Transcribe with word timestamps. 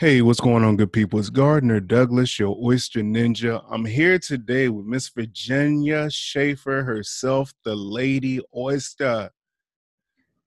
Hey, 0.00 0.22
what's 0.22 0.40
going 0.40 0.64
on, 0.64 0.78
good 0.78 0.94
people? 0.94 1.18
It's 1.18 1.28
Gardner 1.28 1.78
Douglas, 1.78 2.38
your 2.38 2.56
oyster 2.58 3.00
ninja. 3.00 3.62
I'm 3.68 3.84
here 3.84 4.18
today 4.18 4.70
with 4.70 4.86
Miss 4.86 5.10
Virginia 5.10 6.08
Schaefer 6.10 6.82
herself, 6.82 7.52
the 7.66 7.76
Lady 7.76 8.40
Oyster. 8.56 9.28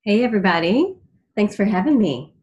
Hey, 0.01 0.23
everybody. 0.23 0.95
Thanks 1.35 1.55
for 1.55 1.65
having 1.65 1.99
me. 1.99 2.33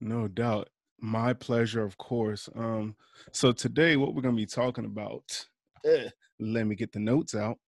No 0.00 0.26
doubt. 0.26 0.70
My 0.98 1.34
pleasure, 1.34 1.82
of 1.82 1.98
course. 1.98 2.48
Um, 2.56 2.96
so 3.32 3.52
today, 3.52 3.98
what 3.98 4.14
we're 4.14 4.22
going 4.22 4.34
to 4.34 4.40
be 4.40 4.46
talking 4.46 4.86
about, 4.86 5.46
eh, 5.84 6.08
let 6.40 6.66
me 6.66 6.74
get 6.74 6.90
the 6.90 7.00
notes 7.00 7.34
out. 7.34 7.58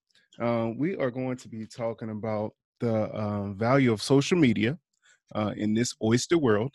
Um, 0.41 0.79
we 0.79 0.97
are 0.97 1.11
going 1.11 1.37
to 1.37 1.49
be 1.51 1.67
talking 1.67 2.09
about 2.09 2.55
the 2.81 3.15
um, 3.15 3.55
value 3.59 3.93
of 3.93 4.01
social 4.01 4.39
media 4.39 4.79
uh, 5.35 5.53
in 5.59 5.75
this 5.75 5.95
oyster 6.03 6.39
world 6.39 6.73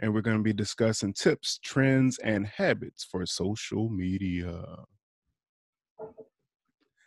and 0.00 0.12
we're 0.12 0.20
going 0.20 0.36
to 0.36 0.42
be 0.42 0.52
discussing 0.52 1.12
tips, 1.12 1.58
trends, 1.62 2.18
and 2.18 2.46
habits 2.46 3.04
for 3.04 3.24
social 3.26 3.88
media. 3.88 4.64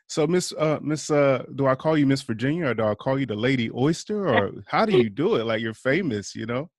So, 0.07 0.27
Miss 0.27 0.53
uh, 0.53 0.79
Miss, 0.81 1.09
uh, 1.09 1.43
do 1.55 1.65
I 1.65 1.75
call 1.75 1.97
you 1.97 2.05
Miss 2.05 2.21
Virginia 2.21 2.67
or 2.67 2.73
do 2.73 2.83
I 2.83 2.95
call 2.95 3.19
you 3.19 3.25
the 3.25 3.35
Lady 3.35 3.71
Oyster, 3.71 4.27
or 4.27 4.51
how 4.67 4.85
do 4.85 4.97
you 4.97 5.09
do 5.09 5.35
it? 5.35 5.45
Like 5.45 5.61
you're 5.61 5.73
famous, 5.73 6.35
you 6.35 6.45
know? 6.45 6.69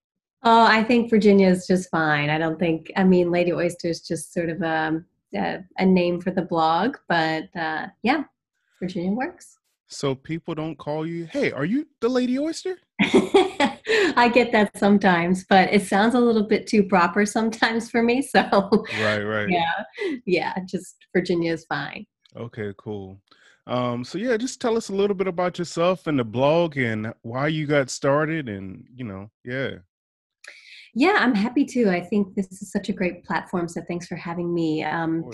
Oh, 0.44 0.64
I 0.64 0.84
think 0.84 1.10
Virginia 1.10 1.48
is 1.48 1.66
just 1.66 1.90
fine. 1.90 2.30
I 2.30 2.38
don't 2.38 2.58
think. 2.58 2.92
I 2.96 3.02
mean, 3.02 3.30
Lady 3.30 3.52
Oyster 3.52 3.88
is 3.88 4.02
just 4.02 4.32
sort 4.32 4.50
of 4.50 4.62
a 4.62 5.02
a, 5.34 5.64
a 5.78 5.86
name 5.86 6.20
for 6.20 6.30
the 6.30 6.42
blog, 6.42 6.96
but 7.08 7.44
uh, 7.56 7.88
yeah, 8.02 8.24
Virginia 8.80 9.10
works. 9.10 9.56
So 9.88 10.14
people 10.14 10.54
don't 10.54 10.76
call 10.76 11.06
you, 11.06 11.26
"Hey, 11.26 11.52
are 11.52 11.64
you 11.64 11.86
the 12.00 12.08
Lady 12.08 12.38
Oyster?" 12.38 12.76
I 13.00 14.30
get 14.32 14.52
that 14.52 14.76
sometimes, 14.76 15.44
but 15.48 15.72
it 15.72 15.82
sounds 15.82 16.14
a 16.14 16.20
little 16.20 16.46
bit 16.46 16.66
too 16.66 16.84
proper 16.84 17.26
sometimes 17.26 17.90
for 17.90 18.02
me. 18.02 18.22
So, 18.34 18.42
right, 19.00 19.22
right. 19.22 19.48
Yeah, 19.48 19.84
yeah, 20.24 20.54
just 20.66 20.96
Virginia 21.14 21.52
is 21.52 21.64
fine. 21.66 22.06
Okay, 22.36 22.72
cool. 22.78 23.20
Um, 23.66 24.04
so 24.04 24.18
yeah, 24.18 24.36
just 24.36 24.60
tell 24.60 24.76
us 24.76 24.88
a 24.88 24.94
little 24.94 25.14
bit 25.14 25.26
about 25.26 25.58
yourself 25.58 26.06
and 26.06 26.18
the 26.18 26.24
blog 26.24 26.76
and 26.76 27.14
why 27.22 27.48
you 27.48 27.66
got 27.66 27.90
started 27.90 28.48
and 28.48 28.84
you 28.94 29.04
know, 29.04 29.30
yeah. 29.44 29.76
Yeah, 30.94 31.16
I'm 31.18 31.34
happy 31.34 31.64
to. 31.66 31.90
I 31.90 32.00
think 32.00 32.34
this 32.34 32.50
is 32.62 32.70
such 32.70 32.88
a 32.88 32.92
great 32.92 33.24
platform. 33.24 33.68
So 33.68 33.82
thanks 33.88 34.06
for 34.06 34.16
having 34.16 34.54
me. 34.54 34.84
Um, 34.84 35.28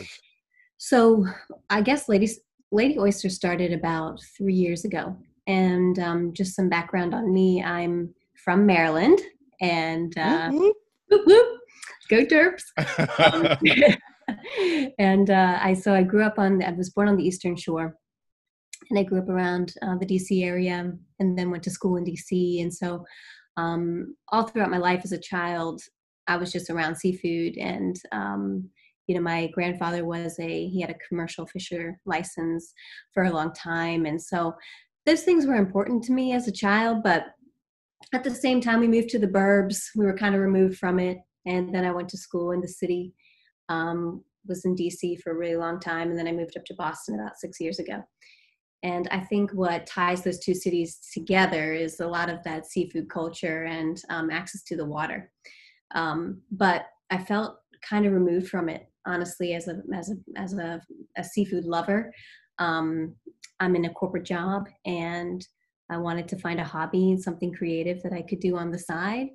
so 0.79 1.27
I 1.69 1.83
guess 1.83 2.09
ladies 2.09 2.41
Lady 2.73 2.99
Oyster 2.99 3.29
started 3.29 3.73
about 3.73 4.21
three 4.37 4.55
years 4.55 4.85
ago. 4.85 5.17
And 5.47 5.99
um, 5.99 6.33
just 6.33 6.55
some 6.55 6.69
background 6.69 7.15
on 7.15 7.33
me 7.33 7.63
I'm 7.63 8.15
from 8.45 8.67
Maryland, 8.67 9.21
and 9.61 10.17
uh, 10.17 10.51
whoop, 10.51 10.77
whoop. 11.11 11.27
Whoop, 11.27 11.61
go 12.09 12.25
Terps. 12.25 12.63
um, 13.19 13.95
and 14.99 15.31
uh, 15.31 15.59
I 15.61 15.75
so 15.75 15.95
I 15.95 16.03
grew 16.03 16.23
up 16.23 16.39
on 16.39 16.63
I 16.63 16.73
was 16.73 16.91
born 16.91 17.09
on 17.09 17.17
the 17.17 17.27
Eastern 17.27 17.57
Shore, 17.57 17.97
and 18.91 18.99
I 18.99 19.03
grew 19.03 19.19
up 19.19 19.29
around 19.29 19.75
uh, 19.83 19.97
the 19.99 20.07
DC 20.07 20.45
area, 20.45 20.93
and 21.19 21.39
then 21.39 21.51
went 21.51 21.63
to 21.65 21.71
school 21.71 21.97
in 21.97 22.05
DC. 22.05 22.63
And 22.63 22.73
so 22.73 23.05
um, 23.57 24.15
all 24.29 24.45
throughout 24.45 24.71
my 24.71 24.79
life 24.79 25.03
as 25.05 25.13
a 25.13 25.19
child, 25.19 25.83
I 26.27 26.37
was 26.37 26.53
just 26.53 26.71
around 26.71 26.97
seafood 26.97 27.57
and 27.57 27.97
um, 28.13 28.71
you 29.11 29.17
know 29.17 29.23
my 29.23 29.49
grandfather 29.49 30.05
was 30.05 30.39
a 30.39 30.69
he 30.69 30.81
had 30.81 30.91
a 30.91 31.09
commercial 31.09 31.45
fisher 31.45 31.99
license 32.07 32.73
for 33.13 33.25
a 33.25 33.33
long 33.33 33.53
time. 33.53 34.07
And 34.07 34.23
so 34.23 34.55
those 35.05 35.25
things 35.25 35.47
were 35.47 35.57
important 35.57 36.05
to 36.05 36.13
me 36.13 36.33
as 36.33 36.47
a 36.47 36.53
child 36.53 37.03
but 37.03 37.25
at 38.15 38.23
the 38.23 38.31
same 38.31 38.61
time 38.61 38.79
we 38.79 38.87
moved 38.87 39.09
to 39.09 39.19
the 39.19 39.27
burbs. 39.27 39.79
We 39.97 40.05
were 40.05 40.17
kind 40.17 40.37
of 40.37 40.41
removed 40.41 40.79
from 40.79 41.01
it. 41.01 41.19
And 41.45 41.75
then 41.75 41.85
i 41.85 41.91
went 41.91 42.09
to 42.11 42.17
school 42.17 42.53
in 42.53 42.61
the 42.61 42.69
city 42.69 43.13
um, 43.69 44.23
was 44.47 44.65
in 44.65 44.77
dc 44.77 45.21
for 45.23 45.33
a 45.33 45.37
really 45.37 45.57
long 45.57 45.81
time. 45.81 46.11
And 46.11 46.19
then 46.19 46.29
i 46.29 46.33
moved 46.33 46.57
up 46.57 46.65
to 46.67 46.75
boston 46.75 47.19
about 47.19 47.37
six 47.37 47.59
years 47.59 47.81
ago. 47.81 48.05
And 48.85 49.09
i 49.11 49.19
think 49.19 49.51
what 49.51 49.89
ties 49.89 50.23
those 50.23 50.39
two 50.39 50.55
cities 50.55 51.01
together 51.13 51.73
is 51.73 51.99
a 51.99 52.07
lot 52.07 52.31
of 52.31 52.45
that 52.45 52.67
seafood 52.67 53.11
culture 53.11 53.65
and 53.65 54.01
um, 54.09 54.31
access 54.31 54.63
to 54.69 54.77
the 54.77 54.87
water. 54.87 55.33
Um, 55.97 56.43
but 56.53 56.87
i 57.11 57.19
felt 57.19 57.57
kind 57.83 58.07
of 58.07 58.13
removed 58.13 58.49
from 58.49 58.69
it 58.69 58.90
honestly 59.07 59.55
as 59.55 59.69
a 59.69 59.81
as 59.95 60.11
a 60.11 60.15
as 60.41 60.53
a, 60.55 60.81
a 61.17 61.25
seafood 61.25 61.65
lover 61.65 62.13
um, 62.59 63.15
i'm 63.61 63.77
in 63.77 63.87
a 63.87 63.93
corporate 63.95 64.25
job 64.25 64.69
and 64.85 65.47
i 65.91 65.97
wanted 65.97 66.29
to 66.29 66.39
find 66.39 66.61
a 66.61 66.65
hobby 66.65 67.11
and 67.11 67.23
something 67.23 67.53
creative 67.53 68.03
that 68.03 68.13
i 68.13 68.23
could 68.23 68.41
do 68.41 68.57
on 68.57 68.71
the 68.71 68.79
side. 68.79 69.29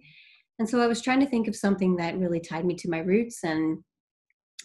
And 0.57 0.69
so 0.69 0.81
i 0.81 0.87
was 0.87 1.01
trying 1.01 1.19
to 1.19 1.25
think 1.25 1.47
of 1.47 1.55
something 1.55 1.95
that 1.97 2.17
really 2.17 2.39
tied 2.39 2.65
me 2.65 2.75
to 2.75 2.89
my 2.89 2.99
roots 2.99 3.43
and 3.43 3.79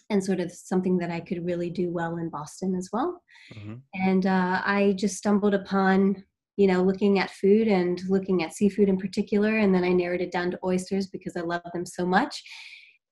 and 0.08 0.24
sort 0.24 0.40
of 0.40 0.52
something 0.52 0.98
that 0.98 1.10
i 1.10 1.20
could 1.20 1.44
really 1.44 1.70
do 1.70 1.90
well 1.90 2.16
in 2.16 2.28
boston 2.28 2.74
as 2.74 2.88
well. 2.92 3.20
Mm-hmm. 3.54 3.74
and 3.94 4.26
uh, 4.26 4.62
i 4.64 4.94
just 4.96 5.16
stumbled 5.16 5.54
upon 5.54 6.24
you 6.56 6.66
know 6.66 6.82
looking 6.82 7.18
at 7.18 7.30
food 7.30 7.68
and 7.68 8.02
looking 8.08 8.42
at 8.42 8.54
seafood 8.54 8.88
in 8.88 8.98
particular 8.98 9.56
and 9.56 9.74
then 9.74 9.82
i 9.82 9.92
narrowed 9.92 10.20
it 10.20 10.30
down 10.30 10.50
to 10.50 10.58
oysters 10.62 11.06
because 11.06 11.34
i 11.36 11.40
love 11.40 11.62
them 11.72 11.86
so 11.86 12.04
much 12.04 12.42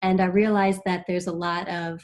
and 0.03 0.21
I 0.21 0.27
realized 0.27 0.81
that 0.85 1.05
there's 1.07 1.27
a 1.27 1.33
lot 1.33 1.69
of 1.69 2.01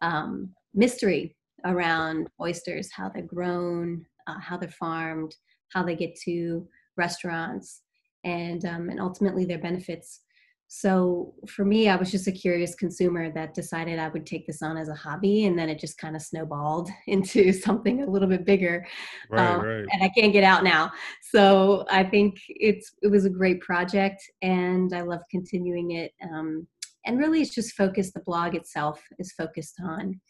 um, 0.00 0.54
mystery 0.74 1.36
around 1.64 2.28
oysters, 2.40 2.90
how 2.92 3.08
they're 3.08 3.22
grown, 3.22 4.04
uh, 4.26 4.38
how 4.38 4.56
they're 4.56 4.68
farmed, 4.68 5.34
how 5.72 5.82
they 5.82 5.96
get 5.96 6.14
to 6.24 6.66
restaurants, 6.96 7.82
and 8.24 8.64
um, 8.64 8.88
and 8.88 9.00
ultimately 9.00 9.44
their 9.44 9.58
benefits. 9.58 10.20
So 10.66 11.34
for 11.46 11.64
me, 11.64 11.88
I 11.88 11.96
was 11.96 12.10
just 12.10 12.26
a 12.26 12.32
curious 12.32 12.74
consumer 12.74 13.30
that 13.32 13.54
decided 13.54 13.98
I 13.98 14.08
would 14.08 14.26
take 14.26 14.46
this 14.46 14.62
on 14.62 14.76
as 14.76 14.88
a 14.88 14.94
hobby, 14.94 15.44
and 15.44 15.58
then 15.58 15.68
it 15.68 15.78
just 15.78 15.98
kind 15.98 16.16
of 16.16 16.22
snowballed 16.22 16.90
into 17.06 17.52
something 17.52 18.02
a 18.02 18.10
little 18.10 18.28
bit 18.28 18.44
bigger. 18.44 18.86
Right, 19.30 19.46
um, 19.46 19.60
right. 19.60 19.86
And 19.92 20.02
I 20.02 20.08
can't 20.08 20.32
get 20.32 20.44
out 20.44 20.64
now. 20.64 20.90
So 21.22 21.84
I 21.90 22.04
think 22.04 22.36
it's 22.48 22.92
it 23.02 23.08
was 23.08 23.24
a 23.24 23.30
great 23.30 23.60
project, 23.60 24.22
and 24.42 24.92
I 24.94 25.02
love 25.02 25.20
continuing 25.30 25.92
it. 25.92 26.12
Um, 26.22 26.66
and 27.06 27.18
really 27.18 27.40
it's 27.40 27.54
just 27.54 27.74
focused 27.74 28.14
the 28.14 28.20
blog 28.20 28.54
itself 28.54 29.02
is 29.18 29.32
focused 29.32 29.76
on 29.84 30.20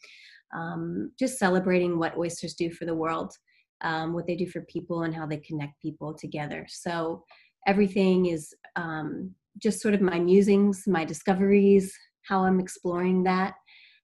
um, 0.55 1.11
just 1.19 1.39
celebrating 1.39 1.99
what 1.99 2.17
oysters 2.17 2.55
do 2.55 2.71
for 2.71 2.85
the 2.85 2.95
world 2.95 3.33
um, 3.85 4.15
what 4.15 4.27
they 4.27 4.35
do 4.35 4.47
for 4.47 4.63
people 4.63 5.03
and 5.03 5.15
how 5.15 5.27
they 5.27 5.37
connect 5.37 5.81
people 5.81 6.15
together. 6.15 6.67
So 6.69 7.23
everything 7.67 8.27
is 8.27 8.53
um, 8.77 9.33
just 9.59 9.81
sort 9.81 9.95
of 9.95 10.01
my 10.01 10.19
musings 10.19 10.83
my 10.87 11.05
discoveries 11.05 11.97
how 12.29 12.45
i'm 12.45 12.59
exploring 12.59 13.23
that 13.23 13.55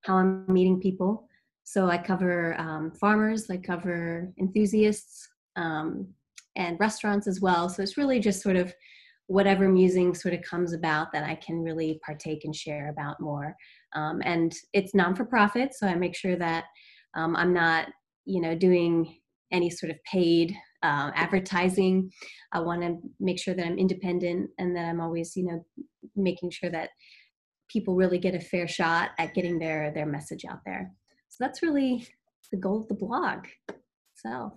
how 0.04 0.16
i'm 0.16 0.44
meeting 0.46 0.78
people. 0.80 1.26
So 1.64 1.88
i 1.88 1.98
cover 1.98 2.58
um, 2.60 2.92
farmers 2.92 3.50
i 3.50 3.56
cover 3.56 4.30
enthusiasts 4.38 5.28
um, 5.56 6.06
and 6.56 6.78
restaurants 6.78 7.26
as 7.26 7.40
well. 7.40 7.68
So 7.68 7.82
it's 7.82 7.96
really 7.96 8.20
just 8.20 8.42
sort 8.42 8.56
of 8.56 8.72
whatever 9.30 9.68
musing 9.68 10.12
sort 10.12 10.34
of 10.34 10.42
comes 10.42 10.72
about 10.72 11.12
that 11.12 11.22
I 11.22 11.36
can 11.36 11.62
really 11.62 12.00
partake 12.04 12.44
and 12.44 12.54
share 12.54 12.90
about 12.90 13.20
more. 13.20 13.54
Um, 13.94 14.20
and 14.24 14.52
it's 14.72 14.92
non 14.92 15.14
for 15.14 15.24
profit, 15.24 15.72
so 15.72 15.86
I 15.86 15.94
make 15.94 16.16
sure 16.16 16.34
that 16.34 16.64
um, 17.14 17.36
I'm 17.36 17.54
not, 17.54 17.86
you 18.24 18.40
know, 18.40 18.56
doing 18.56 19.20
any 19.52 19.70
sort 19.70 19.90
of 19.90 19.98
paid 20.02 20.52
uh, 20.82 21.12
advertising. 21.14 22.10
I 22.50 22.58
want 22.58 22.82
to 22.82 22.96
make 23.20 23.38
sure 23.38 23.54
that 23.54 23.64
I'm 23.64 23.78
independent 23.78 24.50
and 24.58 24.74
that 24.74 24.86
I'm 24.86 25.00
always, 25.00 25.36
you 25.36 25.44
know, 25.44 25.64
making 26.16 26.50
sure 26.50 26.70
that 26.70 26.90
people 27.68 27.94
really 27.94 28.18
get 28.18 28.34
a 28.34 28.40
fair 28.40 28.66
shot 28.66 29.10
at 29.18 29.34
getting 29.34 29.60
their 29.60 29.92
their 29.92 30.06
message 30.06 30.44
out 30.44 30.58
there. 30.66 30.90
So 31.28 31.44
that's 31.44 31.62
really 31.62 32.04
the 32.50 32.58
goal 32.58 32.80
of 32.80 32.88
the 32.88 32.94
blog. 32.96 33.46
So. 34.16 34.52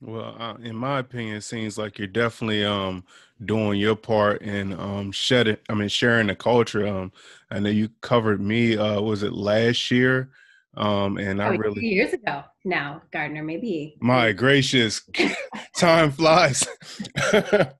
Well, 0.00 0.36
uh, 0.38 0.54
in 0.62 0.76
my 0.76 0.98
opinion, 0.98 1.36
it 1.36 1.42
seems 1.42 1.78
like 1.78 1.98
you're 1.98 2.06
definitely 2.06 2.64
um 2.64 3.04
doing 3.44 3.80
your 3.80 3.96
part 3.96 4.42
in 4.42 4.78
um 4.78 5.12
shedding. 5.12 5.56
I 5.68 5.74
mean, 5.74 5.88
sharing 5.88 6.26
the 6.26 6.34
culture. 6.34 6.86
Um, 6.86 7.12
I 7.50 7.60
know 7.60 7.70
you 7.70 7.88
covered 8.02 8.40
me. 8.40 8.76
Uh, 8.76 9.00
was 9.00 9.22
it 9.22 9.32
last 9.32 9.90
year? 9.90 10.30
Um, 10.76 11.16
and 11.16 11.42
I 11.42 11.54
oh, 11.54 11.56
really 11.56 11.86
years 11.86 12.12
ago 12.12 12.44
now, 12.64 13.02
Gardner. 13.10 13.42
Maybe. 13.42 13.96
My 14.00 14.32
gracious, 14.32 15.00
time 15.76 16.12
flies. 16.12 16.66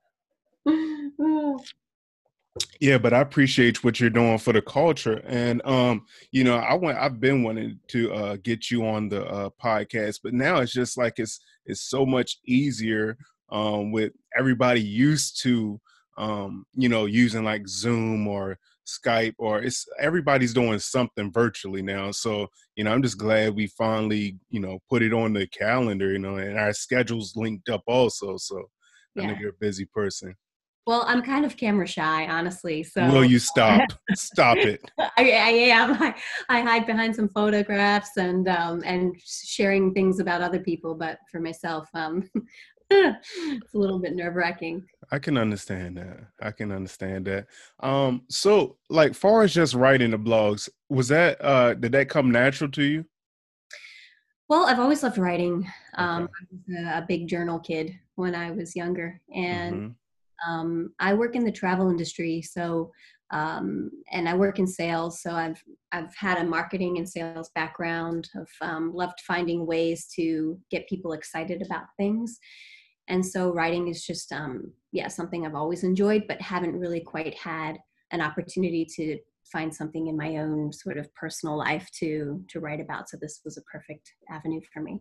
yeah 2.81 2.99
but 2.99 3.13
i 3.13 3.21
appreciate 3.21 3.83
what 3.85 4.01
you're 4.01 4.11
doing 4.11 4.39
for 4.39 4.53
the 4.53 4.63
culture 4.63 5.23
and 5.27 5.61
um 5.65 6.05
you 6.31 6.45
know 6.45 6.57
i 6.57 6.75
went 6.75 6.99
i've 6.99 7.21
been 7.21 7.43
wanting 7.43 7.79
to 7.89 8.13
uh 8.13 8.37
get 8.43 8.71
you 8.71 8.87
on 8.87 9.09
the 9.09 9.25
uh 9.27 9.49
podcast 9.63 10.21
but 10.23 10.33
now 10.33 10.59
it's 10.59 10.73
just 10.73 10.97
like 10.97 11.19
it's 11.19 11.41
it's 11.67 11.83
so 11.83 12.07
much 12.07 12.39
easier 12.47 13.17
um 13.51 13.93
with 13.93 14.13
everybody 14.37 14.81
used 14.81 15.41
to 15.43 15.81
um 16.19 16.65
you 16.75 16.89
know 16.89 17.07
using 17.07 17.45
like 17.45 17.67
zoom 17.69 18.27
or 18.27 18.59
skype 18.87 19.35
or 19.39 19.63
it's 19.63 19.87
everybody's 20.01 20.55
doing 20.55 20.79
something 20.79 21.33
virtually 21.33 21.83
now 21.83 22.11
so 22.11 22.47
you 22.77 22.85
know 22.85 22.93
i'm 22.93 23.03
just 23.03 23.19
glad 23.19 23.55
we 23.55 23.67
finally 23.67 24.39
you 24.49 24.61
know 24.61 24.79
put 24.89 25.03
it 25.03 25.13
on 25.13 25.33
the 25.33 25.47
calendar 25.49 26.13
you 26.13 26.19
know 26.19 26.37
and 26.37 26.59
our 26.59 26.73
schedules 26.73 27.35
linked 27.37 27.69
up 27.69 27.83
also 27.87 28.37
so 28.37 28.63
yeah. 29.15 29.23
i 29.23 29.27
know 29.27 29.35
you're 29.41 29.51
a 29.51 29.61
busy 29.61 29.85
person 29.87 30.35
Well, 30.87 31.05
I'm 31.09 31.21
kind 31.21 31.45
of 31.45 31.57
camera 31.57 31.87
shy, 31.87 32.29
honestly. 32.29 32.85
So 32.85 33.11
will 33.11 33.25
you 33.25 33.41
stop? 33.41 33.91
stop 34.15 34.57
it. 34.59 34.89
I, 34.99 35.11
I 35.17 35.51
am. 35.73 36.01
I, 36.01 36.15
I, 36.49 36.61
hide 36.61 36.87
behind 36.87 37.17
some 37.17 37.29
photographs 37.31 38.17
and 38.17 38.49
um, 38.49 38.83
and 38.85 39.17
sharing 39.21 39.93
things 39.93 40.21
about 40.21 40.43
other 40.43 40.61
people, 40.61 40.95
but 40.95 41.19
for 41.31 41.41
myself, 41.41 41.89
um, 41.95 42.31
it's 42.91 43.75
a 43.75 43.79
little 43.79 43.99
bit 43.99 44.15
nerve 44.15 44.37
wracking. 44.37 44.87
I 45.11 45.19
can 45.19 45.37
understand 45.37 45.97
that. 45.97 46.21
I 46.41 46.53
can 46.53 46.71
understand 46.71 47.25
that. 47.27 47.47
Um, 47.81 48.23
so 48.29 48.77
like 48.89 49.15
far 49.15 49.43
as 49.43 49.53
just 49.53 49.75
writing 49.75 50.13
the 50.13 50.19
blogs, 50.19 50.69
was 50.89 51.09
that 51.09 51.45
uh 51.45 51.75
did 51.75 51.93
that 51.93 52.09
come 52.09 52.31
natural 52.31 52.71
to 52.71 52.85
you? 52.85 53.05
Well, 54.49 54.67
I've 54.67 54.79
always 54.79 55.03
loved 55.03 55.19
writing. 55.19 55.69
Um, 55.97 56.25
okay. 56.25 56.33
I 56.33 56.45
was 56.53 56.87
a, 56.87 56.99
a, 56.99 57.07
big 57.09 57.27
journal 57.27 57.59
kid 57.59 57.99
when 58.15 58.37
I 58.37 58.53
was 58.53 58.77
younger, 58.77 59.21
and 59.35 59.75
mm-hmm. 59.75 59.93
Um, 60.47 60.93
I 60.99 61.15
work 61.15 61.37
in 61.37 61.45
the 61.45 61.53
travel 61.53 61.91
industry. 61.91 62.43
So, 62.43 62.91
um, 63.33 63.91
and 64.13 64.29
I 64.29 64.35
work 64.35 64.59
in 64.59 64.67
sales. 64.67 65.21
So 65.23 65.33
I've 65.33 65.63
I've 65.93 66.15
had 66.15 66.39
a 66.39 66.45
marketing 66.45 66.99
and 66.99 67.09
sales 67.09 67.51
background. 67.55 68.29
I've 68.37 68.69
um, 68.69 68.93
loved 68.95 69.21
finding 69.27 69.67
ways 69.67 70.07
to 70.17 70.59
get 70.71 70.89
people 70.89 71.13
excited 71.13 71.63
about 71.63 71.85
things, 71.97 72.39
and 73.09 73.25
so 73.25 73.53
writing 73.53 73.89
is 73.89 74.05
just 74.05 74.33
um, 74.33 74.73
yeah 74.93 75.09
something 75.09 75.45
I've 75.45 75.55
always 75.57 75.83
enjoyed, 75.83 76.25
but 76.29 76.41
haven't 76.41 76.79
really 76.79 77.01
quite 77.01 77.35
had 77.35 77.79
an 78.13 78.21
opportunity 78.21 78.87
to 78.97 79.19
find 79.51 79.75
something 79.75 80.09
in 80.09 80.17
my 80.17 80.37
own 80.37 80.73
sort 80.73 80.99
of 80.99 81.13
personal 81.15 81.57
life 81.57 81.89
to 81.99 82.45
to 82.49 82.61
write 82.61 82.81
about 82.81 83.09
so 83.09 83.17
this 83.21 83.41
was 83.45 83.57
a 83.57 83.63
perfect 83.63 84.13
avenue 84.29 84.61
for 84.73 84.83
me 84.83 85.01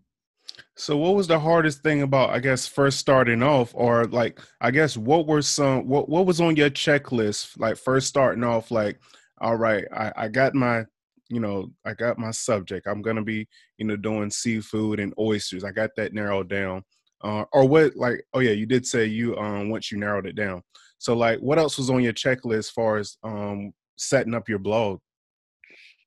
so 0.75 0.97
what 0.97 1.15
was 1.15 1.27
the 1.27 1.39
hardest 1.39 1.81
thing 1.81 2.01
about 2.01 2.29
i 2.29 2.39
guess 2.39 2.67
first 2.67 2.99
starting 2.99 3.43
off? 3.43 3.71
Or 3.73 4.05
like 4.05 4.39
i 4.61 4.71
guess 4.71 4.97
what 4.97 5.27
were 5.27 5.41
some 5.41 5.87
what 5.87 6.09
what 6.09 6.25
was 6.25 6.41
on 6.41 6.55
your 6.55 6.69
checklist 6.69 7.59
like 7.59 7.77
first 7.77 8.07
starting 8.07 8.43
off 8.43 8.71
like 8.71 8.99
all 9.39 9.55
right 9.55 9.85
i 9.93 10.11
i 10.15 10.27
got 10.27 10.53
my 10.53 10.85
you 11.29 11.39
know 11.39 11.71
i 11.85 11.93
got 11.93 12.19
my 12.19 12.31
subject. 12.31 12.87
I'm 12.87 13.01
gonna 13.01 13.23
be 13.23 13.47
you 13.77 13.85
know 13.85 13.95
doing 13.95 14.29
seafood 14.29 14.99
and 14.99 15.13
oysters. 15.19 15.63
I 15.63 15.71
got 15.71 15.91
that 15.97 16.13
narrowed 16.13 16.49
down. 16.49 16.83
Uh, 17.23 17.45
or 17.53 17.67
what 17.67 17.95
like 17.95 18.23
oh 18.33 18.39
yeah 18.39 18.51
you 18.51 18.65
did 18.65 18.85
say 18.85 19.05
you 19.05 19.35
um 19.37 19.69
once 19.69 19.91
you 19.91 19.97
narrowed 19.97 20.27
it 20.27 20.35
down. 20.35 20.61
So 20.97 21.15
like 21.15 21.39
what 21.39 21.57
else 21.57 21.77
was 21.77 21.89
on 21.89 22.03
your 22.03 22.13
checklist 22.13 22.57
as 22.57 22.69
far 22.69 22.97
as 22.97 23.17
um 23.23 23.73
setting 23.97 24.33
up 24.33 24.49
your 24.49 24.59
blog? 24.59 24.99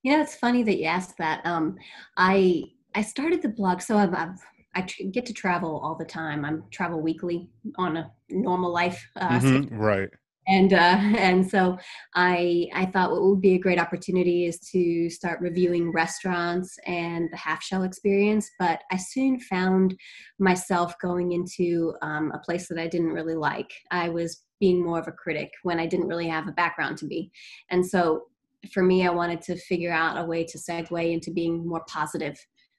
Yeah, 0.02 0.22
it's 0.22 0.36
funny 0.36 0.62
that 0.62 0.78
you 0.78 0.84
asked 0.84 1.18
that. 1.18 1.44
Um, 1.44 1.76
I 2.16 2.64
I 2.98 3.02
started 3.02 3.42
the 3.42 3.48
blog, 3.48 3.80
so 3.80 3.96
I've, 3.96 4.12
I've 4.12 4.40
I 4.74 4.80
get 5.12 5.24
to 5.26 5.32
travel 5.32 5.80
all 5.84 5.94
the 5.94 6.04
time. 6.04 6.44
I'm 6.44 6.64
travel 6.72 7.00
weekly 7.00 7.48
on 7.76 7.96
a 7.96 8.10
normal 8.28 8.72
life. 8.72 9.00
Uh, 9.14 9.38
mm-hmm, 9.38 9.76
right. 9.76 10.08
And 10.48 10.72
uh, 10.72 10.76
and 11.16 11.48
so 11.48 11.78
I 12.16 12.66
I 12.74 12.86
thought 12.86 13.12
what 13.12 13.22
would 13.22 13.40
be 13.40 13.54
a 13.54 13.58
great 13.60 13.78
opportunity 13.78 14.46
is 14.46 14.58
to 14.72 15.08
start 15.10 15.40
reviewing 15.40 15.92
restaurants 15.92 16.76
and 16.86 17.28
the 17.30 17.36
half 17.36 17.62
shell 17.62 17.84
experience. 17.84 18.50
But 18.58 18.80
I 18.90 18.96
soon 18.96 19.38
found 19.38 19.96
myself 20.40 20.96
going 21.00 21.30
into 21.30 21.94
um, 22.02 22.32
a 22.34 22.40
place 22.40 22.66
that 22.66 22.80
I 22.80 22.88
didn't 22.88 23.12
really 23.12 23.36
like. 23.36 23.70
I 23.92 24.08
was 24.08 24.42
being 24.58 24.84
more 24.84 24.98
of 24.98 25.06
a 25.06 25.12
critic 25.12 25.52
when 25.62 25.78
I 25.78 25.86
didn't 25.86 26.08
really 26.08 26.28
have 26.28 26.48
a 26.48 26.52
background 26.52 26.98
to 26.98 27.06
be. 27.06 27.30
And 27.70 27.86
so 27.86 28.24
for 28.72 28.82
me, 28.82 29.06
I 29.06 29.10
wanted 29.10 29.40
to 29.42 29.56
figure 29.56 29.92
out 29.92 30.18
a 30.18 30.24
way 30.24 30.44
to 30.44 30.58
segue 30.58 31.12
into 31.12 31.30
being 31.30 31.64
more 31.64 31.84
positive 31.88 32.36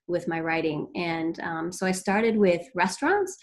with 0.10 0.28
my 0.28 0.40
writing. 0.40 0.88
And 0.96 1.40
um, 1.42 1.72
so 1.72 1.86
I 1.86 1.92
started 1.92 2.38
with 2.38 2.62
restaurants. 2.76 3.38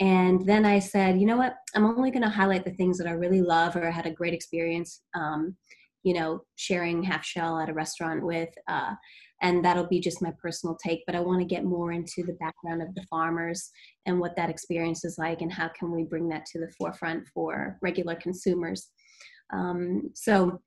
And 0.00 0.46
then 0.46 0.64
I 0.64 0.78
said, 0.78 1.20
you 1.20 1.26
know 1.26 1.36
what? 1.36 1.54
I'm 1.74 1.84
only 1.84 2.10
going 2.10 2.22
to 2.22 2.28
highlight 2.28 2.64
the 2.64 2.72
things 2.72 2.98
that 2.98 3.06
I 3.06 3.12
really 3.12 3.42
love 3.42 3.76
or 3.76 3.90
had 3.90 4.06
a 4.06 4.10
great 4.10 4.34
experience, 4.34 5.02
um, 5.14 5.56
you 6.02 6.14
know, 6.14 6.40
sharing 6.56 7.02
half 7.02 7.24
shell 7.24 7.58
at 7.58 7.68
a 7.68 7.74
restaurant 7.74 8.24
with. 8.24 8.48
Uh, 8.68 8.94
and 9.42 9.64
that'll 9.64 9.86
be 9.86 10.00
just 10.00 10.22
my 10.22 10.32
personal 10.40 10.76
take 10.76 11.02
but 11.04 11.14
i 11.14 11.20
want 11.20 11.40
to 11.40 11.54
get 11.54 11.64
more 11.64 11.92
into 11.92 12.22
the 12.22 12.34
background 12.34 12.80
of 12.80 12.94
the 12.94 13.04
farmers 13.10 13.70
and 14.06 14.18
what 14.18 14.34
that 14.36 14.48
experience 14.48 15.04
is 15.04 15.18
like 15.18 15.42
and 15.42 15.52
how 15.52 15.68
can 15.68 15.90
we 15.90 16.04
bring 16.04 16.28
that 16.28 16.46
to 16.46 16.58
the 16.58 16.72
forefront 16.78 17.26
for 17.34 17.76
regular 17.82 18.14
consumers 18.14 18.88
um, 19.52 20.10
so 20.14 20.60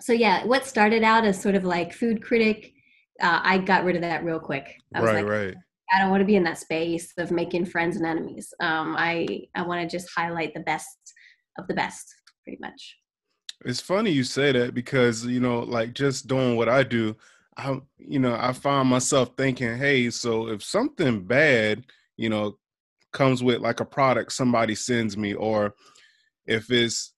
so 0.00 0.12
yeah 0.12 0.44
what 0.44 0.64
started 0.64 1.02
out 1.02 1.24
as 1.24 1.40
sort 1.40 1.54
of 1.54 1.64
like 1.64 1.92
food 1.92 2.22
critic 2.22 2.72
uh, 3.20 3.40
i 3.42 3.58
got 3.58 3.84
rid 3.84 3.96
of 3.96 4.02
that 4.02 4.24
real 4.24 4.40
quick 4.40 4.76
I 4.94 5.00
was 5.00 5.06
right 5.06 5.24
like, 5.24 5.26
right 5.26 5.54
I 5.92 6.00
don't 6.00 6.10
want 6.10 6.20
to 6.20 6.26
be 6.26 6.36
in 6.36 6.44
that 6.44 6.58
space 6.58 7.12
of 7.18 7.30
making 7.30 7.66
friends 7.66 7.96
and 7.96 8.06
enemies. 8.06 8.52
Um, 8.60 8.96
I 8.98 9.42
I 9.54 9.62
want 9.62 9.88
to 9.88 9.96
just 9.96 10.10
highlight 10.14 10.52
the 10.54 10.60
best 10.60 10.98
of 11.58 11.66
the 11.68 11.74
best, 11.74 12.12
pretty 12.44 12.58
much. 12.60 12.96
It's 13.64 13.80
funny 13.80 14.10
you 14.10 14.24
say 14.24 14.52
that 14.52 14.74
because 14.74 15.24
you 15.24 15.40
know, 15.40 15.60
like 15.60 15.94
just 15.94 16.26
doing 16.26 16.56
what 16.56 16.68
I 16.68 16.82
do, 16.82 17.16
I, 17.56 17.80
you 17.98 18.18
know, 18.18 18.36
I 18.38 18.52
find 18.52 18.88
myself 18.88 19.32
thinking, 19.36 19.76
hey, 19.76 20.10
so 20.10 20.48
if 20.48 20.62
something 20.62 21.24
bad, 21.24 21.84
you 22.16 22.28
know, 22.28 22.58
comes 23.12 23.42
with 23.42 23.60
like 23.60 23.80
a 23.80 23.84
product 23.84 24.32
somebody 24.32 24.74
sends 24.74 25.16
me, 25.16 25.34
or 25.34 25.74
if 26.46 26.70
it's, 26.70 27.12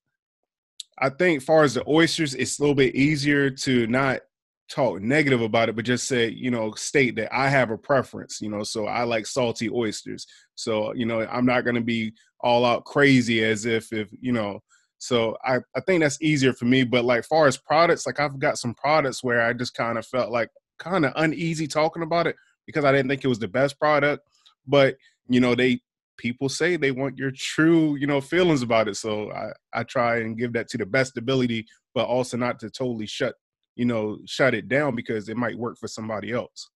I 0.99 1.09
think, 1.09 1.43
far 1.43 1.65
as 1.65 1.75
the 1.75 1.89
oysters, 1.89 2.35
it's 2.35 2.59
a 2.59 2.63
little 2.63 2.75
bit 2.75 2.95
easier 2.95 3.51
to 3.51 3.87
not 3.87 4.21
talk 4.69 5.01
negative 5.01 5.41
about 5.41 5.69
it, 5.69 5.77
but 5.77 5.85
just 5.85 6.07
say, 6.07 6.29
you 6.29 6.51
know, 6.51 6.73
state 6.73 7.17
that 7.17 7.35
I 7.35 7.49
have 7.49 7.71
a 7.71 7.79
preference, 7.79 8.41
you 8.41 8.51
know, 8.51 8.63
so 8.63 8.87
I 8.87 9.05
like 9.05 9.27
salty 9.27 9.71
oysters. 9.71 10.27
So, 10.55 10.93
you 10.95 11.07
know, 11.07 11.27
I'm 11.31 11.47
not 11.47 11.65
going 11.65 11.77
to 11.77 11.81
be 11.81 12.13
all 12.41 12.65
out 12.65 12.85
crazy 12.85 13.45
as 13.45 13.65
if, 13.67 13.93
if, 13.93 14.09
you 14.21 14.33
know, 14.33 14.61
so 14.99 15.37
I, 15.45 15.59
I 15.75 15.81
think 15.81 16.01
that's 16.01 16.21
easier 16.21 16.53
for 16.53 16.65
me. 16.65 16.85
But 16.85 17.05
like 17.05 17.25
far 17.25 17.47
as 17.47 17.57
products, 17.57 18.07
like 18.07 18.21
I've 18.21 18.39
got 18.39 18.59
some 18.59 18.75
products 18.75 19.23
where 19.23 19.43
I 19.43 19.53
just 19.53 19.75
kind 19.75 19.97
of 19.97 20.07
felt 20.07 20.31
like 20.31 20.51
kind 20.79 21.07
of 21.07 21.13
uneasy 21.17 21.67
talking 21.67 22.03
about 22.03 22.27
it 22.27 22.37
because 22.67 22.85
I 22.85 22.93
didn't 22.93 23.09
think 23.09 23.25
it 23.25 23.29
was 23.29 23.39
the 23.39 23.49
best 23.49 23.79
product. 23.79 24.27
But 24.67 24.97
you 25.29 25.41
know, 25.41 25.55
they 25.55 25.81
people 26.17 26.49
say 26.49 26.77
they 26.77 26.91
want 26.91 27.17
your 27.17 27.31
true, 27.31 27.97
you 27.97 28.07
know, 28.07 28.21
feelings 28.21 28.63
about 28.63 28.89
it. 28.89 28.97
So 28.97 29.31
I, 29.31 29.53
I 29.73 29.85
try 29.85 30.19
and 30.19 30.37
give 30.37 30.53
that 30.55 30.69
to 30.71 30.79
the 30.79 30.87
best 30.87 31.17
ability, 31.17 31.67
but 31.95 32.07
also 32.07 32.37
not 32.37 32.59
to 32.61 32.71
totally 32.71 33.07
shut, 33.07 33.37
you 33.79 33.85
know, 33.85 34.19
shut 34.27 34.55
it 34.55 34.69
down 34.69 34.95
because 34.95 35.29
it 35.29 35.37
might 35.37 35.57
work 35.57 35.79
for 35.79 35.87
somebody 35.89 36.33
else. 36.33 36.69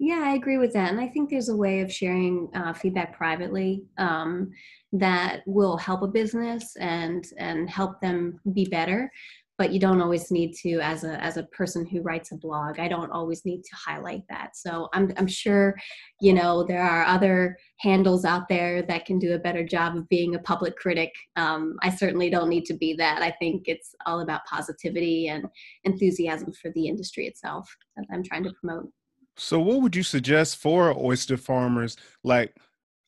Yeah, 0.00 0.22
I 0.24 0.34
agree 0.34 0.58
with 0.58 0.72
that. 0.72 0.90
And 0.90 1.00
I 1.00 1.06
think 1.06 1.30
there's 1.30 1.50
a 1.50 1.56
way 1.56 1.80
of 1.80 1.92
sharing 1.92 2.48
uh, 2.54 2.72
feedback 2.72 3.16
privately 3.16 3.84
um, 3.98 4.50
that 4.92 5.42
will 5.46 5.76
help 5.76 6.02
a 6.02 6.08
business 6.08 6.74
and 6.76 7.24
and 7.38 7.70
help 7.70 8.00
them 8.00 8.40
be 8.54 8.64
better. 8.64 9.12
But 9.56 9.72
you 9.72 9.78
don't 9.78 10.02
always 10.02 10.30
need 10.32 10.54
to, 10.62 10.80
as 10.80 11.04
a 11.04 11.22
as 11.22 11.36
a 11.36 11.44
person 11.44 11.86
who 11.86 12.02
writes 12.02 12.32
a 12.32 12.36
blog, 12.36 12.80
I 12.80 12.88
don't 12.88 13.12
always 13.12 13.44
need 13.44 13.62
to 13.62 13.76
highlight 13.76 14.22
that. 14.28 14.56
So 14.56 14.88
I'm 14.92 15.12
I'm 15.16 15.28
sure, 15.28 15.76
you 16.20 16.32
know, 16.32 16.64
there 16.64 16.82
are 16.82 17.04
other 17.04 17.56
handles 17.78 18.24
out 18.24 18.48
there 18.48 18.82
that 18.82 19.06
can 19.06 19.18
do 19.18 19.34
a 19.34 19.38
better 19.38 19.64
job 19.64 19.96
of 19.96 20.08
being 20.08 20.34
a 20.34 20.40
public 20.40 20.76
critic. 20.76 21.12
Um, 21.36 21.76
I 21.82 21.90
certainly 21.90 22.30
don't 22.30 22.48
need 22.48 22.64
to 22.66 22.74
be 22.74 22.94
that. 22.94 23.22
I 23.22 23.30
think 23.38 23.64
it's 23.66 23.94
all 24.06 24.20
about 24.20 24.44
positivity 24.46 25.28
and 25.28 25.46
enthusiasm 25.84 26.52
for 26.52 26.70
the 26.72 26.88
industry 26.88 27.26
itself 27.26 27.68
that 27.96 28.06
I'm 28.12 28.24
trying 28.24 28.44
to 28.44 28.52
promote. 28.60 28.90
So, 29.36 29.58
what 29.60 29.82
would 29.82 29.96
you 29.96 30.02
suggest 30.02 30.56
for 30.56 30.96
oyster 30.96 31.36
farmers, 31.36 31.96
like, 32.22 32.56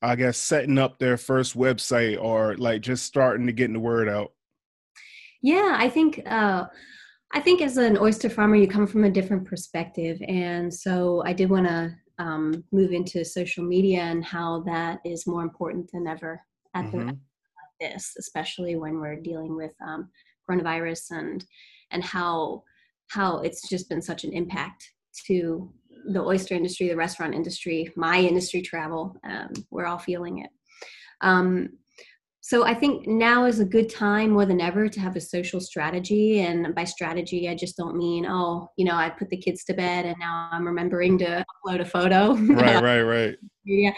I 0.03 0.17
guess, 0.17 0.37
setting 0.37 0.79
up 0.79 0.99
their 0.99 1.17
first 1.17 1.57
website 1.57 2.21
or 2.21 2.57
like 2.57 2.83
just 2.83 3.05
starting 3.05 3.47
to 3.47 3.53
getting 3.53 3.75
the 3.75 3.81
word 3.81 4.09
out? 4.09 4.33
Yeah, 5.47 5.77
I 5.79 5.89
think. 5.89 6.23
Uh, 6.27 6.65
I 7.33 7.41
think 7.41 7.61
as 7.61 7.77
an 7.77 7.99
oyster 7.99 8.29
farmer, 8.29 8.57
you 8.57 8.69
come 8.69 8.87
from 8.87 9.05
a 9.05 9.11
different 9.11 9.45
perspective. 9.45 10.19
And 10.27 10.73
so 10.73 11.23
I 11.27 11.33
did 11.33 11.51
want 11.51 11.67
to 11.67 11.95
um, 12.19 12.65
move 12.73 12.93
into 12.93 13.25
social 13.25 13.65
media 13.65 14.03
and 14.03 14.25
how 14.25 14.63
that 14.67 15.01
is 15.05 15.27
more 15.27 15.43
important 15.43 15.91
than 15.93 16.07
ever 16.07 16.41
at 16.75 16.87
mm-hmm. 16.87 17.09
the 17.09 17.19
this, 17.81 18.15
especially 18.19 18.77
when 18.77 19.01
we're 19.01 19.21
dealing 19.21 19.55
with 19.55 19.73
um, 19.87 20.09
coronavirus 20.49 21.11
and 21.11 21.45
and 21.93 22.03
how 22.03 22.63
how 23.11 23.39
it's 23.39 23.69
just 23.69 23.89
been 23.89 24.03
such 24.03 24.25
an 24.25 24.33
impact 24.33 24.83
to 25.27 25.73
the 26.13 26.21
oyster 26.21 26.55
industry, 26.55 26.89
the 26.89 26.97
restaurant 26.97 27.35
industry, 27.35 27.93
my 27.97 28.19
industry, 28.19 28.63
travel. 28.63 29.15
Um, 29.29 29.53
we're 29.71 29.87
all 29.87 29.99
feeling 29.99 30.39
it. 30.39 30.51
Um, 31.21 31.71
so 32.47 32.65
I 32.65 32.75
think 32.75 33.09
now 33.09 33.47
is 33.47 33.59
a 33.59 33.65
good 33.65 33.91
time 33.91 34.31
more 34.31 34.47
than 34.47 34.61
ever 34.61 34.89
to 34.89 35.01
have 35.01 35.17
a 35.17 35.21
social 35.21 35.59
strategy. 35.59 36.43
And 36.43 36.73
by 36.77 36.85
strategy, 36.85 37.49
I 37.49 37.57
just 37.57 37.77
don't 37.77 37.97
mean, 37.97 38.25
oh, 38.25 38.71
you 38.77 38.85
know, 38.85 38.95
I 38.95 39.11
put 39.11 39.31
the 39.31 39.37
kids 39.37 39.65
to 39.65 39.75
bed 39.75 40.07
and 40.07 40.15
now 40.21 40.49
I'm 40.53 40.65
remembering 40.65 41.19
to 41.19 41.45
upload 41.67 41.81
a 41.81 41.85
photo. 41.85 42.35
Right, 42.37 42.81
right, 42.81 43.03
right. 43.03 43.35
Yeah. 43.65 43.91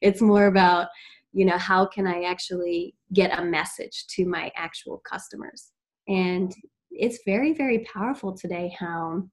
It's 0.00 0.20
more 0.20 0.46
about, 0.46 0.86
you 1.32 1.44
know, 1.44 1.58
how 1.58 1.86
can 1.86 2.06
I 2.06 2.22
actually 2.22 2.94
get 3.12 3.36
a 3.36 3.44
message 3.44 4.06
to 4.10 4.26
my 4.26 4.52
actual 4.56 5.02
customers? 5.04 5.72
And 6.06 6.54
it's 6.92 7.18
very, 7.26 7.52
very 7.52 7.80
powerful 7.92 8.32
today 8.32 8.76
how 8.78 9.24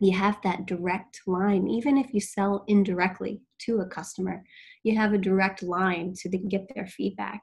you 0.00 0.16
have 0.16 0.38
that 0.42 0.66
direct 0.66 1.22
line 1.26 1.66
even 1.66 1.96
if 1.98 2.12
you 2.12 2.20
sell 2.20 2.64
indirectly 2.68 3.40
to 3.58 3.80
a 3.80 3.86
customer 3.86 4.44
you 4.84 4.96
have 4.96 5.12
a 5.12 5.18
direct 5.18 5.62
line 5.62 6.14
to 6.16 6.28
get 6.28 6.70
their 6.74 6.86
feedback 6.86 7.42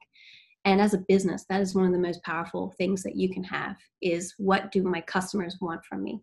and 0.65 0.81
as 0.81 0.93
a 0.93 1.05
business 1.07 1.45
that 1.49 1.61
is 1.61 1.75
one 1.75 1.85
of 1.85 1.91
the 1.91 1.97
most 1.97 2.21
powerful 2.23 2.73
things 2.77 3.03
that 3.03 3.15
you 3.15 3.29
can 3.29 3.43
have 3.43 3.77
is 4.01 4.33
what 4.37 4.71
do 4.71 4.83
my 4.83 5.01
customers 5.01 5.57
want 5.61 5.83
from 5.85 6.03
me? 6.03 6.21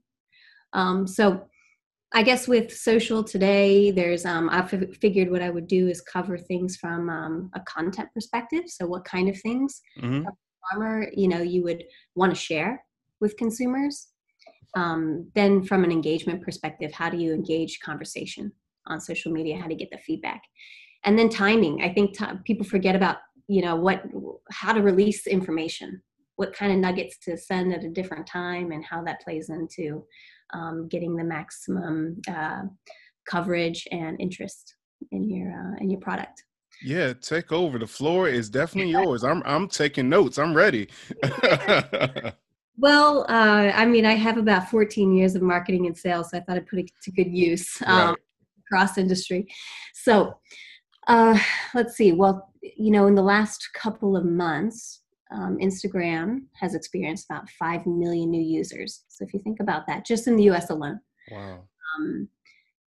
Um, 0.73 1.07
so 1.07 1.45
i 2.15 2.23
guess 2.23 2.47
with 2.47 2.71
social 2.71 3.25
today 3.25 3.91
there's 3.91 4.27
um, 4.27 4.51
i 4.51 4.61
figured 5.01 5.31
what 5.31 5.41
i 5.41 5.49
would 5.49 5.67
do 5.67 5.89
is 5.89 6.03
cover 6.03 6.37
things 6.37 6.77
from 6.77 7.09
um, 7.09 7.51
a 7.55 7.61
content 7.61 8.09
perspective. 8.13 8.65
So 8.67 8.87
what 8.87 9.05
kind 9.05 9.29
of 9.29 9.41
things 9.41 9.81
mm-hmm. 9.99 10.29
farmer 10.71 11.09
you 11.15 11.29
know 11.29 11.41
you 11.41 11.63
would 11.63 11.85
want 12.15 12.35
to 12.35 12.41
share 12.41 12.85
with 13.21 13.37
consumers? 13.37 14.09
Um, 14.75 15.31
then 15.35 15.63
from 15.63 15.85
an 15.85 15.93
engagement 15.93 16.43
perspective 16.43 16.93
how 16.93 17.11
do 17.11 17.19
you 17.19 17.33
engage 17.33 17.81
conversation 17.81 18.53
on 18.87 19.01
social 19.01 19.33
media? 19.33 19.59
How 19.59 19.69
to 19.69 19.75
get 19.75 19.91
the 19.91 19.99
feedback? 19.99 20.43
And 21.05 21.19
then 21.19 21.29
timing. 21.29 21.83
I 21.83 21.93
think 21.93 22.17
t- 22.17 22.25
people 22.45 22.65
forget 22.65 22.95
about 22.95 23.19
you 23.49 23.63
know 23.63 23.77
what 23.77 24.05
how 24.51 24.73
to 24.73 24.81
release 24.81 25.27
information 25.27 26.03
what 26.37 26.53
kind 26.53 26.73
of 26.73 26.79
nuggets 26.79 27.19
to 27.19 27.37
send 27.37 27.73
at 27.73 27.85
a 27.85 27.89
different 27.89 28.27
time 28.27 28.73
and 28.73 28.85
how 28.85 29.03
that 29.03 29.21
plays 29.21 29.51
into 29.51 30.05
um, 30.55 30.89
getting 30.89 31.17
the 31.17 31.25
maximum 31.25 32.21
uh, 32.29 32.63
coverage 33.29 33.87
and 33.93 34.21
interest 34.21 34.75
in 35.11 35.29
your 35.29 35.53
uh, 35.53 35.77
in 35.81 35.91
your 35.91 36.01
product. 36.01 36.45
Yeah 36.83 37.13
take 37.13 37.53
over. 37.53 37.79
The 37.79 37.87
floor 37.87 38.29
is 38.29 38.49
definitely 38.49 38.93
yours. 38.93 39.25
I'm 39.25 39.43
i'm 39.45 39.69
taking 39.69 40.09
notes. 40.09 40.39
I'm 40.39 40.55
ready. 40.55 40.89
Well 42.79 43.27
uh, 43.29 43.71
i 43.75 43.85
mean 43.85 44.07
i 44.07 44.15
have 44.15 44.39
about 44.39 44.71
14 44.71 45.15
years 45.15 45.35
of 45.35 45.43
marketing 45.43 45.87
and 45.87 45.97
sales 45.97 46.31
so 46.31 46.39
i 46.39 46.41
thought 46.41 46.57
i'd 46.57 46.67
put 46.67 46.79
it 46.79 46.91
to 47.03 47.13
good 47.13 47.31
use 47.31 47.81
um, 47.85 48.09
right. 48.09 48.19
across 48.67 48.97
industry. 48.97 49.47
So 49.93 50.35
uh, 51.07 51.39
let's 51.75 51.97
see. 51.97 52.13
Well, 52.13 52.49
you 52.63 52.91
know, 52.91 53.07
in 53.07 53.15
the 53.15 53.23
last 53.23 53.69
couple 53.75 54.17
of 54.17 54.25
months, 54.25 55.01
um, 55.33 55.59
Instagram 55.59 56.43
has 56.55 56.75
experienced 56.75 57.27
about 57.31 57.49
5 57.51 57.87
million 57.87 58.31
new 58.31 58.43
users. 58.43 59.05
So 59.09 59.25
if 59.25 59.33
you 59.33 59.41
think 59.41 59.61
about 59.61 59.87
that, 59.87 60.05
just 60.05 60.27
in 60.27 60.37
the 60.37 60.51
US 60.51 60.71
alone. 60.71 61.01
Wow. 61.31 61.65
Um, 61.99 62.29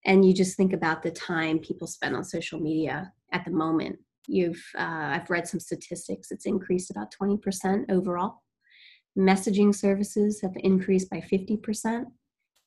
and 0.05 0.25
you 0.25 0.33
just 0.33 0.57
think 0.57 0.73
about 0.73 1.01
the 1.01 1.11
time 1.11 1.59
people 1.59 1.87
spend 1.87 2.15
on 2.15 2.23
social 2.23 2.59
media 2.59 3.11
at 3.31 3.45
the 3.45 3.51
moment. 3.51 3.97
You've, 4.27 4.61
uh, 4.77 5.11
I've 5.15 5.29
read 5.29 5.47
some 5.47 5.59
statistics, 5.59 6.31
it's 6.31 6.45
increased 6.45 6.91
about 6.91 7.13
20% 7.19 7.85
overall. 7.89 8.41
Messaging 9.17 9.73
services 9.73 10.41
have 10.41 10.53
increased 10.55 11.09
by 11.09 11.21
50%. 11.31 12.05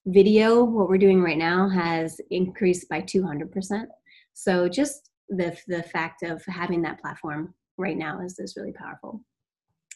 Video, 0.06 0.62
what 0.62 0.88
we're 0.88 0.98
doing 0.98 1.22
right 1.22 1.36
now, 1.36 1.68
has 1.68 2.20
increased 2.30 2.88
by 2.88 3.02
200%. 3.02 3.86
So 4.32 4.68
just 4.68 5.10
the 5.28 5.56
the 5.66 5.82
fact 5.82 6.22
of 6.22 6.44
having 6.46 6.82
that 6.82 7.00
platform 7.00 7.54
right 7.78 7.96
now 7.96 8.20
is 8.20 8.38
is 8.38 8.56
really 8.56 8.72
powerful. 8.72 9.20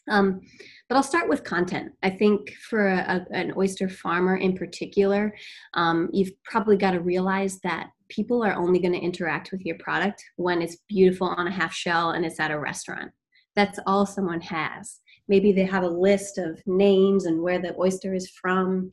Um, 0.08 0.40
but 0.88 0.96
I'll 0.96 1.02
start 1.02 1.28
with 1.28 1.44
content. 1.44 1.92
I 2.02 2.10
think 2.10 2.52
for 2.68 2.88
a, 2.88 3.26
an 3.30 3.52
oyster 3.56 3.88
farmer 3.88 4.36
in 4.36 4.56
particular, 4.56 5.34
um, 5.74 6.08
you've 6.12 6.32
probably 6.44 6.76
got 6.76 6.92
to 6.92 7.00
realize 7.00 7.60
that 7.60 7.90
people 8.08 8.42
are 8.42 8.54
only 8.54 8.80
going 8.80 8.92
to 8.94 8.98
interact 8.98 9.52
with 9.52 9.64
your 9.64 9.76
product 9.78 10.24
when 10.36 10.62
it's 10.62 10.78
beautiful 10.88 11.28
on 11.28 11.46
a 11.46 11.50
half 11.50 11.72
shell 11.72 12.10
and 12.10 12.24
it's 12.24 12.40
at 12.40 12.50
a 12.50 12.58
restaurant. 12.58 13.12
That's 13.56 13.78
all 13.86 14.06
someone 14.06 14.40
has. 14.40 15.00
Maybe 15.28 15.52
they 15.52 15.64
have 15.64 15.84
a 15.84 15.88
list 15.88 16.38
of 16.38 16.60
names 16.66 17.26
and 17.26 17.40
where 17.40 17.60
the 17.60 17.76
oyster 17.78 18.14
is 18.14 18.28
from. 18.30 18.90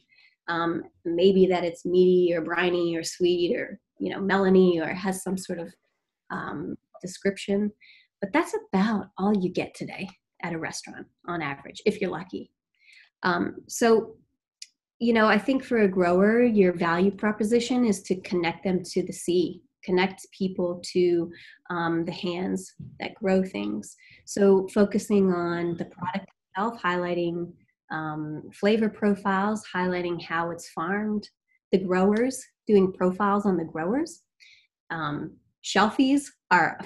Um, 0.47 0.83
maybe 1.03 1.47
that 1.47 1.63
it's 1.63 1.85
meaty 1.85 2.33
or 2.33 2.41
briny 2.41 2.95
or 2.95 3.03
sweet 3.03 3.55
or 3.57 3.79
you 3.99 4.11
know 4.11 4.19
melony 4.19 4.79
or 4.79 4.93
has 4.93 5.23
some 5.23 5.37
sort 5.37 5.59
of 5.59 5.73
um, 6.31 6.75
description. 7.01 7.71
But 8.21 8.33
that's 8.33 8.55
about 8.73 9.07
all 9.17 9.37
you 9.37 9.51
get 9.51 9.73
today 9.75 10.07
at 10.43 10.53
a 10.53 10.57
restaurant 10.57 11.07
on 11.27 11.41
average, 11.41 11.81
if 11.85 12.01
you're 12.01 12.11
lucky. 12.11 12.51
Um, 13.23 13.55
so, 13.67 14.15
you 14.99 15.13
know, 15.13 15.27
I 15.27 15.37
think 15.37 15.63
for 15.63 15.79
a 15.79 15.87
grower, 15.87 16.43
your 16.43 16.73
value 16.73 17.11
proposition 17.11 17.85
is 17.85 18.01
to 18.03 18.19
connect 18.21 18.63
them 18.63 18.81
to 18.83 19.03
the 19.03 19.13
sea, 19.13 19.61
connect 19.83 20.25
people 20.31 20.81
to 20.93 21.31
um, 21.69 22.05
the 22.05 22.11
hands 22.11 22.73
that 22.99 23.15
grow 23.15 23.43
things. 23.43 23.95
So, 24.25 24.67
focusing 24.73 25.31
on 25.31 25.77
the 25.77 25.85
product 25.85 26.27
itself, 26.55 26.81
highlighting 26.81 27.51
um, 27.91 28.43
flavor 28.53 28.89
profiles, 28.89 29.63
highlighting 29.73 30.21
how 30.21 30.51
it's 30.51 30.69
farmed, 30.69 31.29
the 31.71 31.79
growers, 31.79 32.43
doing 32.67 32.91
profiles 32.91 33.45
on 33.45 33.57
the 33.57 33.63
growers, 33.63 34.23
um, 34.89 35.35
shelfies 35.67 36.23
are 36.51 36.79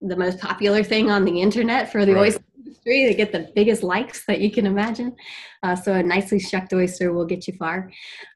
the 0.00 0.16
most 0.16 0.38
popular 0.38 0.82
thing 0.82 1.10
on 1.10 1.24
the 1.24 1.40
internet 1.40 1.90
for 1.90 2.04
the 2.04 2.14
right. 2.14 2.22
oyster 2.22 2.44
industry. 2.58 3.06
They 3.06 3.14
get 3.14 3.32
the 3.32 3.50
biggest 3.54 3.82
likes 3.82 4.24
that 4.26 4.40
you 4.40 4.50
can 4.50 4.66
imagine. 4.66 5.14
Uh, 5.62 5.76
so 5.76 5.94
a 5.94 6.02
nicely 6.02 6.38
shucked 6.38 6.72
oyster 6.72 7.12
will 7.12 7.26
get 7.26 7.46
you 7.46 7.54
far. 7.54 7.90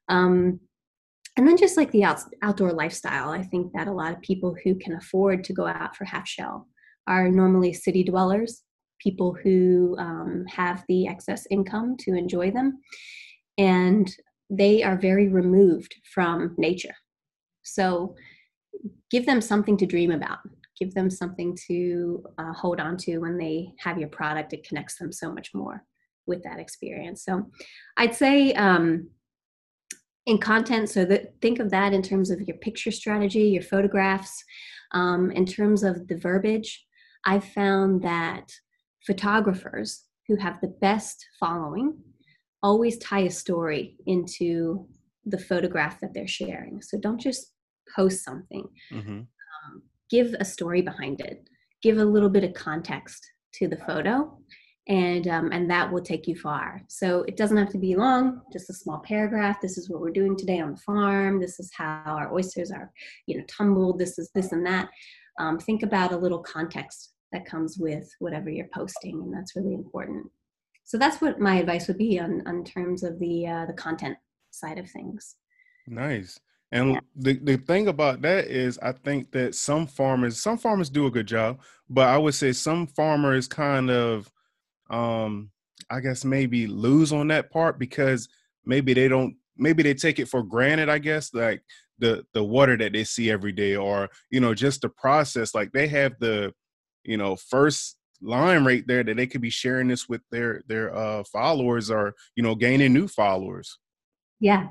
Um, 0.08 0.60
and 1.36 1.48
then 1.48 1.56
just 1.56 1.76
like 1.76 1.90
the 1.90 2.04
out, 2.04 2.20
outdoor 2.42 2.72
lifestyle, 2.72 3.30
I 3.30 3.42
think 3.42 3.72
that 3.72 3.88
a 3.88 3.92
lot 3.92 4.12
of 4.12 4.20
people 4.20 4.56
who 4.62 4.76
can 4.76 4.94
afford 4.94 5.42
to 5.44 5.52
go 5.52 5.66
out 5.66 5.96
for 5.96 6.04
half 6.04 6.28
shell 6.28 6.68
are 7.06 7.28
normally 7.28 7.72
city 7.72 8.04
dwellers, 8.04 8.62
people 9.00 9.36
who 9.42 9.96
um, 9.98 10.44
have 10.48 10.84
the 10.88 11.06
excess 11.08 11.46
income 11.50 11.96
to 12.00 12.14
enjoy 12.14 12.50
them, 12.50 12.78
and 13.58 14.10
they 14.48 14.82
are 14.82 14.96
very 14.96 15.28
removed 15.28 15.94
from 16.14 16.54
nature. 16.56 16.94
So 17.62 18.14
give 19.11 19.26
them 19.26 19.40
something 19.40 19.76
to 19.78 19.87
dream 19.87 20.11
about. 20.11 20.38
Give 20.78 20.93
them 20.95 21.09
something 21.09 21.57
to 21.69 22.25
uh, 22.38 22.52
hold 22.52 22.81
on 22.81 22.97
to 22.99 23.19
when 23.19 23.38
they 23.38 23.73
have 23.78 23.99
your 23.99 24.09
product. 24.09 24.52
It 24.52 24.66
connects 24.66 24.99
them 24.99 25.12
so 25.12 25.33
much 25.33 25.54
more 25.54 25.85
with 26.26 26.43
that 26.43 26.59
experience. 26.59 27.23
So 27.23 27.50
i'd 27.99 28.14
say 28.14 28.54
um, 28.54 29.11
in 30.25 30.38
content 30.38 30.88
so 30.88 31.04
that 31.04 31.35
think 31.43 31.59
of 31.59 31.71
that 31.71 31.93
in 31.93 32.00
terms 32.00 32.31
of 32.31 32.40
your 32.40 32.57
picture 32.57 32.90
strategy 32.90 33.43
your 33.43 33.62
photographs 33.62 34.43
um, 34.95 35.31
in 35.33 35.45
terms 35.45 35.83
of 35.83 36.09
the 36.09 36.16
verbiage. 36.16 36.87
I've 37.26 37.45
found 37.45 38.02
that 38.02 38.50
photographers 39.07 40.04
who 40.28 40.37
have 40.37 40.61
the 40.61 40.75
best 40.81 41.26
following 41.38 41.99
always 42.62 42.97
tie 42.99 43.21
a 43.21 43.31
story 43.31 43.97
into 44.07 44.88
the 45.26 45.38
photograph 45.38 46.00
that 46.00 46.14
they're 46.14 46.26
sharing. 46.26 46.81
So 46.81 46.99
don't 46.99 47.21
just 47.21 47.53
post 47.94 48.24
something 48.24 48.68
mm-hmm. 48.92 49.20
um, 49.20 49.82
give 50.10 50.34
a 50.38 50.44
story 50.44 50.82
behind 50.82 51.20
it. 51.20 51.48
Give 51.82 51.98
a 51.98 52.04
little 52.04 52.30
bit 52.30 52.44
of 52.44 52.54
context 52.54 53.30
to 53.54 53.68
the 53.68 53.76
photo 53.76 54.38
and 54.88 55.28
um, 55.28 55.50
and 55.52 55.70
that 55.70 55.90
will 55.90 56.02
take 56.02 56.26
you 56.26 56.36
far. 56.36 56.82
So 56.88 57.22
it 57.22 57.36
doesn't 57.36 57.56
have 57.56 57.70
to 57.70 57.78
be 57.78 57.96
long 57.96 58.42
just 58.52 58.70
a 58.70 58.74
small 58.74 58.98
paragraph. 58.98 59.60
This 59.60 59.78
is 59.78 59.88
what 59.88 60.00
we're 60.00 60.10
doing 60.10 60.36
today 60.36 60.60
on 60.60 60.72
the 60.72 60.80
farm. 60.80 61.40
This 61.40 61.58
is 61.58 61.70
how 61.74 62.02
our 62.06 62.32
oysters 62.32 62.70
are 62.70 62.92
you 63.26 63.38
know 63.38 63.44
tumbled. 63.48 63.98
This 63.98 64.18
is 64.18 64.30
this 64.34 64.52
and 64.52 64.66
that. 64.66 64.88
Um, 65.38 65.58
think 65.58 65.82
about 65.82 66.12
a 66.12 66.16
little 66.16 66.38
context 66.38 67.12
that 67.32 67.46
comes 67.46 67.78
with 67.78 68.08
whatever 68.20 68.50
you're 68.50 68.68
posting 68.72 69.20
and 69.22 69.34
that's 69.34 69.56
really 69.56 69.74
important. 69.74 70.26
So 70.84 70.98
that's 70.98 71.20
what 71.20 71.40
my 71.40 71.56
advice 71.56 71.88
would 71.88 71.98
be 71.98 72.20
on 72.20 72.46
on 72.46 72.64
terms 72.64 73.02
of 73.02 73.18
the 73.18 73.46
uh, 73.46 73.66
the 73.66 73.72
content 73.72 74.18
side 74.50 74.78
of 74.78 74.88
things. 74.90 75.36
Nice 75.86 76.38
and 76.75 76.95
yeah. 76.95 77.00
the, 77.14 77.33
the 77.35 77.57
thing 77.57 77.87
about 77.87 78.21
that 78.23 78.49
is 78.49 78.78
I 78.81 78.90
think 78.90 79.31
that 79.31 79.54
some 79.54 79.87
farmers 79.87 80.40
some 80.40 80.59
farmers 80.59 80.90
do 80.90 81.07
a 81.07 81.11
good 81.11 81.28
job, 81.28 81.61
but 81.88 82.09
I 82.09 82.19
would 82.19 82.35
say 82.35 82.50
some 82.52 82.88
farmers 82.88 83.47
kind 83.47 83.90
of 83.90 84.31
um 84.90 85.50
I 85.88 86.00
guess 86.00 86.25
maybe 86.25 86.66
lose 86.66 87.12
on 87.12 87.28
that 87.28 87.50
part 87.52 87.78
because 87.78 88.28
maybe 88.66 88.93
they 88.93 89.07
don't 89.07 89.37
maybe 89.57 89.85
they 89.85 89.95
take 89.95 90.19
it 90.19 90.26
for 90.28 90.43
granted, 90.43 90.88
I 90.88 90.99
guess, 90.99 91.33
like 91.33 91.62
the 92.00 92.26
the 92.35 92.43
water 92.43 92.76
that 92.76 92.93
they 92.93 93.04
see 93.04 93.31
every 93.31 93.52
day 93.52 93.76
or 93.76 94.11
you 94.31 94.40
know 94.40 94.52
just 94.52 94.83
the 94.83 94.88
process 94.88 95.54
like 95.54 95.71
they 95.71 95.87
have 95.87 96.14
the 96.19 96.52
you 97.04 97.16
know 97.16 97.37
first 97.37 97.99
line 98.21 98.64
right 98.64 98.85
there 98.88 99.04
that 99.04 99.16
they 99.16 99.28
could 99.28 99.40
be 99.40 99.50
sharing 99.50 99.87
this 99.87 100.09
with 100.09 100.23
their 100.33 100.62
their 100.66 100.93
uh 100.97 101.23
followers 101.23 101.88
or 101.88 102.16
you 102.35 102.43
know 102.43 102.57
gaining 102.57 102.93
new 102.93 103.07
followers 103.07 103.78
yeah, 104.44 104.66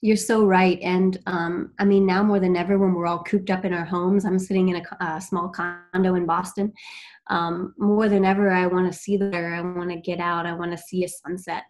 you're 0.00 0.16
so 0.16 0.46
right. 0.46 0.78
And 0.80 1.18
um, 1.26 1.72
I 1.78 1.84
mean, 1.84 2.06
now 2.06 2.22
more 2.22 2.40
than 2.40 2.56
ever, 2.56 2.78
when 2.78 2.94
we're 2.94 3.06
all 3.06 3.22
cooped 3.22 3.50
up 3.50 3.66
in 3.66 3.74
our 3.74 3.84
homes, 3.84 4.24
I'm 4.24 4.38
sitting 4.38 4.70
in 4.70 4.76
a, 4.76 5.04
a 5.04 5.20
small 5.20 5.50
condo 5.50 6.14
in 6.14 6.24
Boston. 6.24 6.72
Um, 7.26 7.74
more 7.76 8.08
than 8.08 8.24
ever, 8.24 8.50
I 8.50 8.66
want 8.66 8.90
to 8.90 8.98
see 8.98 9.18
there. 9.18 9.54
I 9.54 9.60
want 9.60 9.90
to 9.90 10.00
get 10.00 10.20
out. 10.20 10.46
I 10.46 10.54
want 10.54 10.72
to 10.72 10.78
see 10.78 11.04
a 11.04 11.08
sunset. 11.08 11.64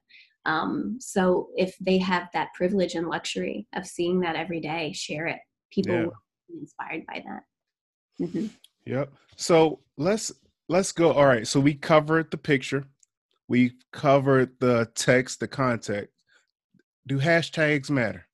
Um, 0.46 0.98
so 1.00 1.48
if 1.56 1.76
they 1.80 1.98
have 1.98 2.28
that 2.32 2.54
privilege 2.54 2.94
and 2.94 3.08
luxury 3.08 3.66
of 3.74 3.84
seeing 3.84 4.20
that 4.20 4.36
every 4.36 4.60
day, 4.60 4.92
share 4.92 5.26
it. 5.26 5.40
People 5.72 5.94
yeah. 5.94 6.04
will 6.04 6.12
be 6.48 6.60
inspired 6.60 7.04
by 7.06 7.24
that. 7.26 8.24
Mm-hmm. 8.24 8.46
Yep. 8.86 9.12
So 9.34 9.80
let's 9.96 10.30
let's 10.68 10.92
go. 10.92 11.12
All 11.12 11.26
right. 11.26 11.48
So 11.48 11.58
we 11.58 11.74
covered 11.74 12.30
the 12.30 12.38
picture. 12.38 12.84
We 13.48 13.72
covered 13.90 14.52
the 14.60 14.88
text, 14.94 15.40
the 15.40 15.48
context 15.48 16.19
do 17.06 17.18
hashtags 17.18 17.90
matter? 17.90 18.26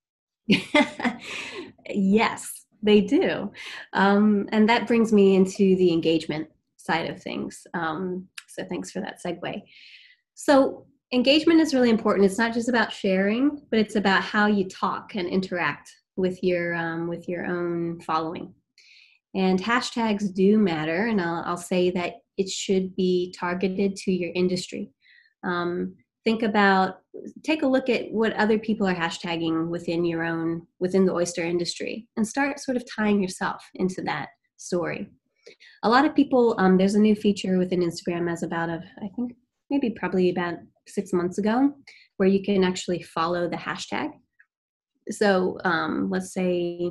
yes, 1.88 2.66
they 2.82 3.00
do. 3.00 3.52
Um, 3.92 4.48
and 4.52 4.68
that 4.68 4.86
brings 4.86 5.12
me 5.12 5.34
into 5.34 5.76
the 5.76 5.92
engagement 5.92 6.48
side 6.76 7.10
of 7.10 7.22
things. 7.22 7.66
Um, 7.74 8.28
So 8.48 8.64
thanks 8.64 8.90
for 8.90 9.00
that 9.00 9.18
segue. 9.24 9.62
So 10.34 10.86
engagement 11.12 11.60
is 11.60 11.74
really 11.74 11.90
important. 11.90 12.26
It's 12.26 12.38
not 12.38 12.54
just 12.54 12.68
about 12.68 12.92
sharing, 12.92 13.62
but 13.70 13.78
it's 13.78 13.96
about 13.96 14.22
how 14.22 14.46
you 14.46 14.68
talk 14.68 15.14
and 15.14 15.28
interact 15.28 15.90
with 16.16 16.42
your 16.42 16.74
um, 16.74 17.08
with 17.08 17.28
your 17.28 17.44
own 17.46 18.00
following. 18.00 18.54
And 19.34 19.60
hashtags 19.60 20.32
do 20.32 20.58
matter, 20.58 21.06
and 21.06 21.20
I'll, 21.20 21.42
I'll 21.44 21.56
say 21.58 21.90
that 21.90 22.14
it 22.38 22.48
should 22.48 22.96
be 22.96 23.34
targeted 23.38 23.96
to 23.96 24.12
your 24.12 24.32
industry. 24.34 24.90
Um, 25.44 25.96
think 26.26 26.42
about 26.42 26.96
take 27.44 27.62
a 27.62 27.66
look 27.66 27.88
at 27.88 28.10
what 28.10 28.32
other 28.32 28.58
people 28.58 28.84
are 28.84 28.94
hashtagging 28.94 29.68
within 29.68 30.04
your 30.04 30.24
own 30.24 30.66
within 30.80 31.06
the 31.06 31.12
oyster 31.12 31.44
industry 31.44 32.08
and 32.16 32.26
start 32.26 32.58
sort 32.58 32.76
of 32.76 32.82
tying 32.94 33.22
yourself 33.22 33.62
into 33.76 34.02
that 34.02 34.30
story. 34.56 35.08
A 35.84 35.88
lot 35.88 36.04
of 36.04 36.16
people 36.16 36.56
um, 36.58 36.76
there's 36.76 36.96
a 36.96 37.00
new 37.00 37.14
feature 37.14 37.58
within 37.58 37.80
instagram 37.80 38.30
as 38.30 38.42
about 38.42 38.68
a 38.68 38.80
i 38.98 39.08
think 39.14 39.36
maybe 39.70 39.90
probably 39.90 40.30
about 40.30 40.54
six 40.88 41.12
months 41.12 41.38
ago 41.38 41.72
where 42.16 42.28
you 42.28 42.42
can 42.42 42.64
actually 42.64 43.02
follow 43.02 43.48
the 43.48 43.56
hashtag. 43.56 44.10
So 45.10 45.58
um, 45.64 46.10
let's 46.10 46.34
say 46.34 46.90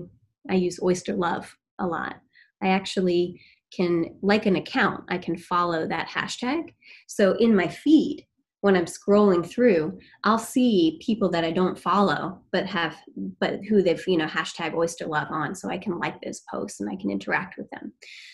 i 0.50 0.56
use 0.56 0.80
oyster 0.82 1.13
love 1.13 1.54
a 1.80 1.86
lot. 1.86 2.15
I 2.63 2.70
actually 2.70 3.42
can 3.75 4.15
like 4.22 4.46
an 4.46 4.56
account. 4.56 5.04
I 5.10 5.18
can 5.18 5.38
follow 5.38 5.86
that 5.88 6.08
hashtag. 6.08 6.74
So 7.08 7.34
in 7.34 7.54
my 7.54 7.68
feed 7.68 8.25
when 8.65 8.75
I'm 8.75 8.86
scrolling 8.86 9.48
through, 9.48 10.00
I'll 10.24 10.39
see 10.39 10.98
people 11.00 11.29
that 11.29 11.43
I 11.43 11.51
don't 11.51 11.77
follow, 11.77 12.41
but 12.51 12.65
have, 12.65 12.98
but 13.39 13.63
who 13.69 13.84
they've, 13.84 14.03
you 14.07 14.17
know, 14.17 14.25
hashtag 14.25 14.74
oyster 14.74 15.05
love 15.05 15.27
on. 15.29 15.53
So 15.53 15.69
I 15.69 15.77
can 15.77 16.00
like 16.00 16.19
those 16.19 16.41
posts 16.50 16.79
and 16.79 16.89
I 16.89 16.95
can 16.95 17.12
interact 17.12 17.60
with 17.60 17.69
them. 17.69 17.93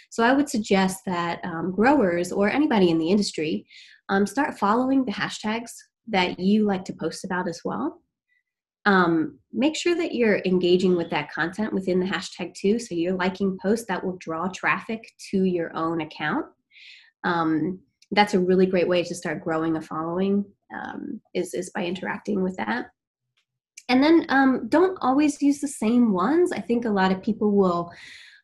So 0.10 0.24
I 0.24 0.32
would 0.32 0.48
suggest 0.48 1.04
that 1.06 1.44
um, 1.44 1.74
growers 1.74 2.32
or 2.32 2.50
anybody 2.50 2.92
in 2.92 2.98
the 2.98 3.10
industry 3.10 3.66
um, 4.08 4.26
start 4.26 4.58
following 4.58 5.04
the 5.04 5.12
hashtags 5.12 5.72
that 6.08 6.40
you 6.40 6.66
like 6.66 6.86
to 6.86 6.94
post 6.94 7.26
about 7.26 7.50
as 7.50 7.60
well. 7.66 8.00
Um, 8.86 9.38
make 9.52 9.76
sure 9.76 9.96
that 9.96 10.16
you're 10.16 10.42
engaging 10.46 10.96
with 10.96 11.10
that 11.10 11.30
content 11.34 11.74
within 11.74 12.00
the 12.00 12.06
hashtag 12.06 12.54
too. 12.56 12.80
So 12.80 12.96
you're 12.96 13.18
liking 13.18 13.58
posts 13.62 13.86
that 13.90 14.02
will 14.02 14.16
draw 14.22 14.48
traffic 14.48 15.12
to 15.32 15.44
your 15.44 15.76
own 15.76 16.00
account. 16.00 16.46
Um, 17.26 17.82
that's 18.12 18.34
a 18.34 18.40
really 18.40 18.66
great 18.66 18.88
way 18.88 19.04
to 19.04 19.16
start 19.16 19.44
growing 19.44 19.78
a 19.78 19.82
following 19.82 20.46
um, 20.74 21.22
is, 21.34 21.54
is 21.54 21.70
by 21.72 21.86
interacting 21.86 22.44
with 22.44 22.56
that. 22.58 22.88
And 23.90 24.04
then 24.04 24.26
um, 24.30 24.68
don't 24.70 24.98
always 25.02 25.42
use 25.42 25.60
the 25.60 25.68
same 25.68 26.14
ones. 26.14 26.52
I 26.52 26.62
think 26.62 26.86
a 26.86 26.90
lot 26.90 27.12
of 27.12 27.22
people 27.22 27.52
will 27.52 27.92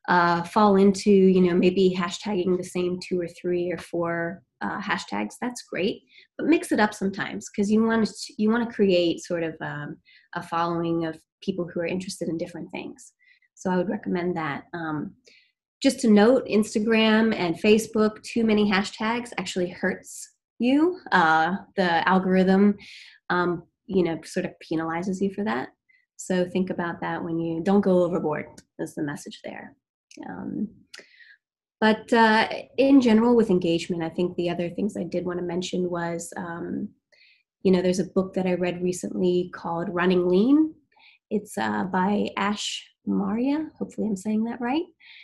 uh, 0.07 0.41
fall 0.43 0.77
into 0.77 1.11
you 1.11 1.41
know 1.41 1.53
maybe 1.53 1.93
hashtagging 1.97 2.57
the 2.57 2.63
same 2.63 2.97
two 3.05 3.19
or 3.19 3.27
three 3.27 3.71
or 3.71 3.77
four 3.77 4.41
uh, 4.61 4.79
hashtags. 4.81 5.35
That's 5.41 5.63
great 5.63 6.03
but 6.37 6.47
mix 6.47 6.71
it 6.71 6.79
up 6.79 6.93
sometimes 6.93 7.49
because 7.49 7.71
you 7.71 7.83
want 7.83 8.05
to 8.05 8.33
you 8.37 8.49
want 8.49 8.67
to 8.67 8.75
create 8.75 9.23
sort 9.23 9.43
of 9.43 9.55
um, 9.61 9.97
a 10.35 10.43
following 10.43 11.05
of 11.05 11.19
people 11.41 11.67
who 11.67 11.79
are 11.79 11.87
interested 11.87 12.29
in 12.29 12.37
different 12.37 12.69
things. 12.71 13.13
So 13.55 13.71
i 13.71 13.77
would 13.77 13.89
recommend 13.89 14.37
that. 14.37 14.63
Um, 14.73 15.15
just 15.81 15.99
to 15.99 16.09
note 16.09 16.45
instagram 16.47 17.35
and 17.35 17.61
facebook 17.61 18.21
too 18.23 18.43
many 18.43 18.69
hashtags 18.69 19.31
actually 19.37 19.69
hurts 19.69 20.31
you. 20.59 20.99
Uh, 21.11 21.55
the 21.75 22.07
algorithm 22.07 22.77
um, 23.29 23.63
you 23.85 24.03
know 24.03 24.19
sort 24.23 24.45
of 24.45 24.51
penalizes 24.71 25.21
you 25.21 25.33
for 25.33 25.43
that. 25.43 25.69
So 26.17 26.45
think 26.49 26.69
about 26.69 26.99
that 27.01 27.23
when 27.23 27.39
you 27.39 27.61
don't 27.63 27.81
go 27.81 28.03
overboard 28.03 28.45
is 28.79 28.95
the 28.95 29.03
message 29.03 29.39
there. 29.43 29.75
Um, 30.27 30.67
but 31.79 32.11
uh, 32.11 32.47
in 32.77 33.01
general 33.01 33.35
with 33.35 33.51
engagement 33.51 34.01
i 34.01 34.09
think 34.09 34.35
the 34.35 34.49
other 34.49 34.67
things 34.67 34.97
i 34.97 35.03
did 35.03 35.25
want 35.25 35.37
to 35.37 35.45
mention 35.45 35.91
was 35.91 36.33
um, 36.35 36.89
you 37.61 37.71
know 37.71 37.83
there's 37.83 37.99
a 37.99 38.05
book 38.15 38.33
that 38.33 38.47
i 38.47 38.53
read 38.53 38.81
recently 38.81 39.51
called 39.53 39.89
running 39.89 40.27
lean. 40.27 40.73
It's 41.29 41.57
uh, 41.57 41.83
by 41.83 42.29
ash 42.37 42.89
Maurya. 43.07 43.69
Hopefully, 43.77 44.07
I'm 44.07 44.15
saying 44.15 44.43
that 44.45 44.61
right. 44.61 44.83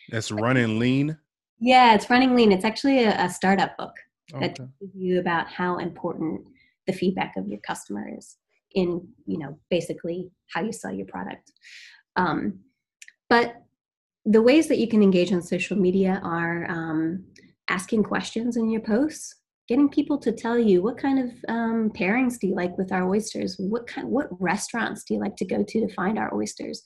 That's 0.10 0.32
running 0.32 0.80
lean. 0.80 1.17
Yeah, 1.60 1.93
it's 1.93 2.10
running 2.10 2.36
lean. 2.36 2.52
It's 2.52 2.65
actually 2.65 3.04
a, 3.04 3.26
a 3.26 3.30
startup 3.30 3.78
book 3.78 3.93
okay. 4.34 4.48
that 4.48 4.56
teaches 4.56 4.96
you 4.96 5.19
about 5.19 5.48
how 5.48 5.78
important 5.78 6.41
the 6.88 6.93
feedback 6.93 7.36
of 7.38 7.48
your 7.48 7.60
customer 7.60 8.10
is 8.17 8.38
in, 8.74 9.08
you 9.26 9.38
know, 9.38 9.58
basically 9.69 10.32
how 10.54 10.62
you 10.62 10.74
sell 10.74 10.91
your 10.91 11.06
product. 11.06 11.52
Um, 12.15 12.60
but 13.30 13.56
the 14.26 14.41
ways 14.41 14.67
that 14.67 14.80
you 14.80 14.88
can 14.88 15.04
engage 15.04 15.32
on 15.32 15.41
social 15.41 15.78
media 15.78 16.22
are 16.24 16.69
um, 16.69 17.26
asking 17.67 18.04
questions 18.04 18.58
in 18.58 18.69
your 18.69 18.82
posts 18.82 19.36
getting 19.67 19.89
people 19.89 20.17
to 20.17 20.32
tell 20.32 20.58
you 20.58 20.82
what 20.82 20.98
kind 20.98 21.19
of 21.19 21.32
um, 21.48 21.89
pairings 21.91 22.38
do 22.38 22.48
you 22.48 22.56
like 22.56 22.78
with 22.78 22.91
our 22.91 23.08
oysters 23.08 23.56
what 23.58 23.88
kind 23.88 24.08
what 24.08 24.28
restaurants 24.41 25.04
do 25.04 25.13
you 25.13 25.19
like 25.19 25.36
to 25.36 25.46
go 25.46 25.63
to 25.63 25.80
to 25.88 25.93
find 25.93 26.17
our 26.17 26.34
oysters 26.34 26.82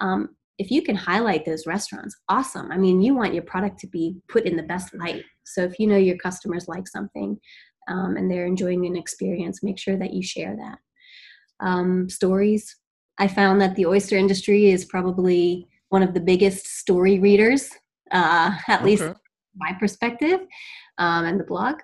um, 0.00 0.30
if 0.58 0.70
you 0.70 0.82
can 0.82 0.96
highlight 0.96 1.44
those 1.44 1.66
restaurants 1.66 2.16
awesome. 2.28 2.70
I 2.72 2.78
mean 2.78 3.02
you 3.02 3.14
want 3.14 3.34
your 3.34 3.42
product 3.42 3.78
to 3.80 3.86
be 3.86 4.16
put 4.28 4.44
in 4.44 4.56
the 4.56 4.62
best 4.62 4.94
light. 4.94 5.24
So 5.44 5.62
if 5.62 5.78
you 5.78 5.86
know 5.86 5.96
your 5.96 6.16
customers 6.16 6.68
like 6.68 6.88
something 6.88 7.38
um, 7.88 8.16
and 8.16 8.30
they're 8.30 8.46
enjoying 8.46 8.86
an 8.86 8.96
experience 8.96 9.62
make 9.62 9.78
sure 9.78 9.96
that 9.96 10.12
you 10.12 10.22
share 10.22 10.56
that. 10.56 10.78
Um, 11.60 12.08
stories. 12.10 12.76
I 13.18 13.28
found 13.28 13.60
that 13.62 13.76
the 13.76 13.86
oyster 13.86 14.16
industry 14.16 14.70
is 14.70 14.84
probably 14.84 15.66
one 15.88 16.02
of 16.02 16.12
the 16.12 16.20
biggest 16.20 16.66
story 16.78 17.18
readers 17.18 17.70
uh, 18.12 18.56
at 18.68 18.80
okay. 18.80 18.84
least 18.84 19.04
my 19.56 19.72
perspective 19.78 20.40
um, 20.98 21.24
and 21.24 21.40
the 21.40 21.44
blog. 21.44 21.76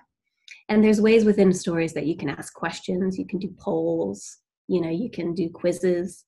And 0.69 0.83
there's 0.83 1.01
ways 1.01 1.25
within 1.25 1.51
stories 1.53 1.93
that 1.93 2.05
you 2.05 2.15
can 2.15 2.29
ask 2.29 2.53
questions 2.53 3.17
you 3.17 3.25
can 3.25 3.39
do 3.39 3.53
polls 3.59 4.37
you 4.67 4.81
know 4.81 4.89
you 4.89 5.09
can 5.09 5.33
do 5.33 5.49
quizzes 5.49 6.25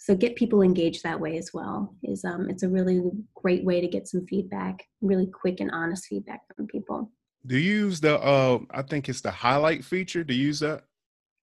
so 0.00 0.16
get 0.16 0.34
people 0.34 0.62
engaged 0.62 1.02
that 1.02 1.20
way 1.20 1.36
as 1.36 1.50
well 1.52 1.94
is 2.02 2.24
um, 2.24 2.48
it's 2.48 2.62
a 2.62 2.68
really 2.68 3.02
great 3.34 3.64
way 3.64 3.80
to 3.82 3.86
get 3.86 4.08
some 4.08 4.26
feedback 4.26 4.82
really 5.02 5.26
quick 5.26 5.60
and 5.60 5.70
honest 5.72 6.06
feedback 6.06 6.40
from 6.56 6.66
people 6.66 7.10
do 7.46 7.58
you 7.58 7.84
use 7.84 8.00
the 8.00 8.18
uh, 8.18 8.58
i 8.70 8.82
think 8.82 9.08
it's 9.08 9.20
the 9.20 9.30
highlight 9.30 9.84
feature 9.84 10.24
do 10.24 10.34
you 10.34 10.46
use 10.46 10.60
that 10.60 10.84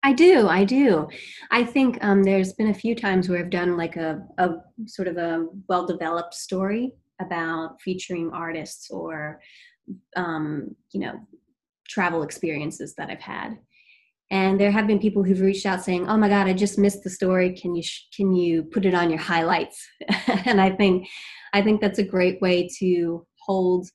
I 0.03 0.13
do, 0.13 0.47
I 0.47 0.63
do. 0.63 1.07
I 1.51 1.65
think 1.65 1.97
um, 2.01 2.23
there's 2.23 2.53
been 2.53 2.69
a 2.69 2.73
few 2.73 2.95
times 2.95 3.27
where 3.27 3.39
I've 3.39 3.49
done 3.49 3.75
like 3.75 3.97
a, 3.97 4.21
a 4.37 4.51
sort 4.85 5.07
of 5.09 5.17
a 5.17 5.47
well 5.67 5.85
developed 5.85 6.33
story 6.33 6.93
about 7.19 7.81
featuring 7.81 8.29
artists 8.31 8.89
or, 8.89 9.41
um, 10.15 10.75
you 10.93 11.01
know, 11.01 11.19
travel 11.89 12.23
experiences 12.23 12.93
that 12.95 13.09
I've 13.09 13.19
had. 13.19 13.57
And 14.29 14.59
there 14.59 14.71
have 14.71 14.87
been 14.87 14.99
people 14.99 15.23
who've 15.23 15.39
reached 15.39 15.65
out 15.65 15.83
saying, 15.83 16.09
"Oh 16.09 16.17
my 16.17 16.27
God, 16.27 16.47
I 16.47 16.53
just 16.53 16.77
missed 16.77 17.03
the 17.03 17.09
story. 17.09 17.53
Can 17.53 17.75
you 17.75 17.83
sh- 17.83 18.07
can 18.15 18.33
you 18.33 18.63
put 18.63 18.85
it 18.85 18.93
on 18.93 19.09
your 19.09 19.19
highlights?" 19.19 19.85
and 20.45 20.59
I 20.59 20.71
think 20.71 21.07
I 21.53 21.61
think 21.61 21.79
that's 21.79 21.99
a 21.99 22.03
great 22.03 22.41
way 22.41 22.69
to 22.79 23.25
hold 23.45 23.87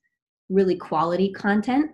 really 0.49 0.77
quality 0.77 1.33
content 1.33 1.91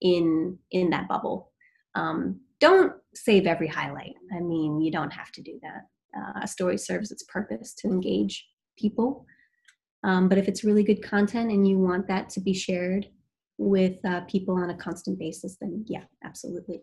in 0.00 0.58
in 0.70 0.90
that 0.90 1.08
bubble. 1.08 1.52
Um, 1.94 2.40
don't 2.60 2.92
save 3.14 3.46
every 3.46 3.68
highlight. 3.68 4.14
I 4.34 4.40
mean, 4.40 4.80
you 4.80 4.90
don't 4.90 5.12
have 5.12 5.30
to 5.32 5.42
do 5.42 5.58
that. 5.62 5.82
Uh, 6.16 6.40
a 6.42 6.48
story 6.48 6.78
serves 6.78 7.10
its 7.10 7.24
purpose 7.24 7.74
to 7.74 7.88
engage 7.88 8.46
people. 8.78 9.26
Um, 10.04 10.28
but 10.28 10.38
if 10.38 10.48
it's 10.48 10.64
really 10.64 10.84
good 10.84 11.02
content 11.02 11.50
and 11.50 11.66
you 11.66 11.78
want 11.78 12.06
that 12.08 12.30
to 12.30 12.40
be 12.40 12.54
shared 12.54 13.06
with 13.58 13.96
uh, 14.04 14.20
people 14.22 14.56
on 14.56 14.70
a 14.70 14.76
constant 14.76 15.18
basis, 15.18 15.56
then 15.60 15.84
yeah, 15.88 16.04
absolutely. 16.24 16.82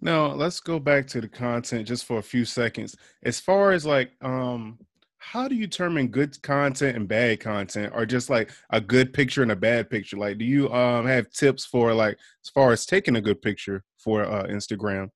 Now 0.00 0.28
let's 0.28 0.60
go 0.60 0.78
back 0.78 1.06
to 1.08 1.20
the 1.20 1.28
content 1.28 1.86
just 1.86 2.04
for 2.04 2.18
a 2.18 2.22
few 2.22 2.44
seconds. 2.44 2.96
As 3.22 3.38
far 3.38 3.72
as 3.72 3.84
like, 3.84 4.12
um, 4.22 4.78
how 5.18 5.46
do 5.46 5.54
you 5.54 5.66
determine 5.66 6.08
good 6.08 6.40
content 6.42 6.96
and 6.96 7.06
bad 7.06 7.40
content, 7.40 7.92
or 7.94 8.06
just 8.06 8.30
like 8.30 8.50
a 8.70 8.80
good 8.80 9.12
picture 9.12 9.42
and 9.42 9.52
a 9.52 9.56
bad 9.56 9.90
picture? 9.90 10.16
Like, 10.16 10.38
do 10.38 10.44
you 10.44 10.72
um 10.72 11.06
have 11.06 11.30
tips 11.30 11.66
for 11.66 11.92
like 11.92 12.18
as 12.44 12.50
far 12.50 12.72
as 12.72 12.86
taking 12.86 13.16
a 13.16 13.20
good 13.20 13.42
picture 13.42 13.84
for 13.98 14.24
uh, 14.24 14.44
Instagram 14.44 15.10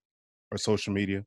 or 0.52 0.58
social 0.58 0.92
media? 0.92 1.24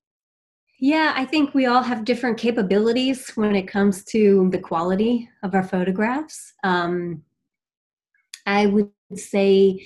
Yeah, 0.80 1.14
I 1.16 1.26
think 1.26 1.56
we 1.56 1.66
all 1.66 1.82
have 1.82 2.06
different 2.06 2.38
capabilities 2.38 3.32
when 3.34 3.56
it 3.56 3.68
comes 3.68 4.04
to 4.06 4.48
the 4.52 4.60
quality 4.60 5.28
of 5.42 5.56
our 5.56 5.64
photographs. 5.64 6.54
Um, 6.64 7.24
I 8.46 8.68
would 8.68 8.92
say 9.16 9.84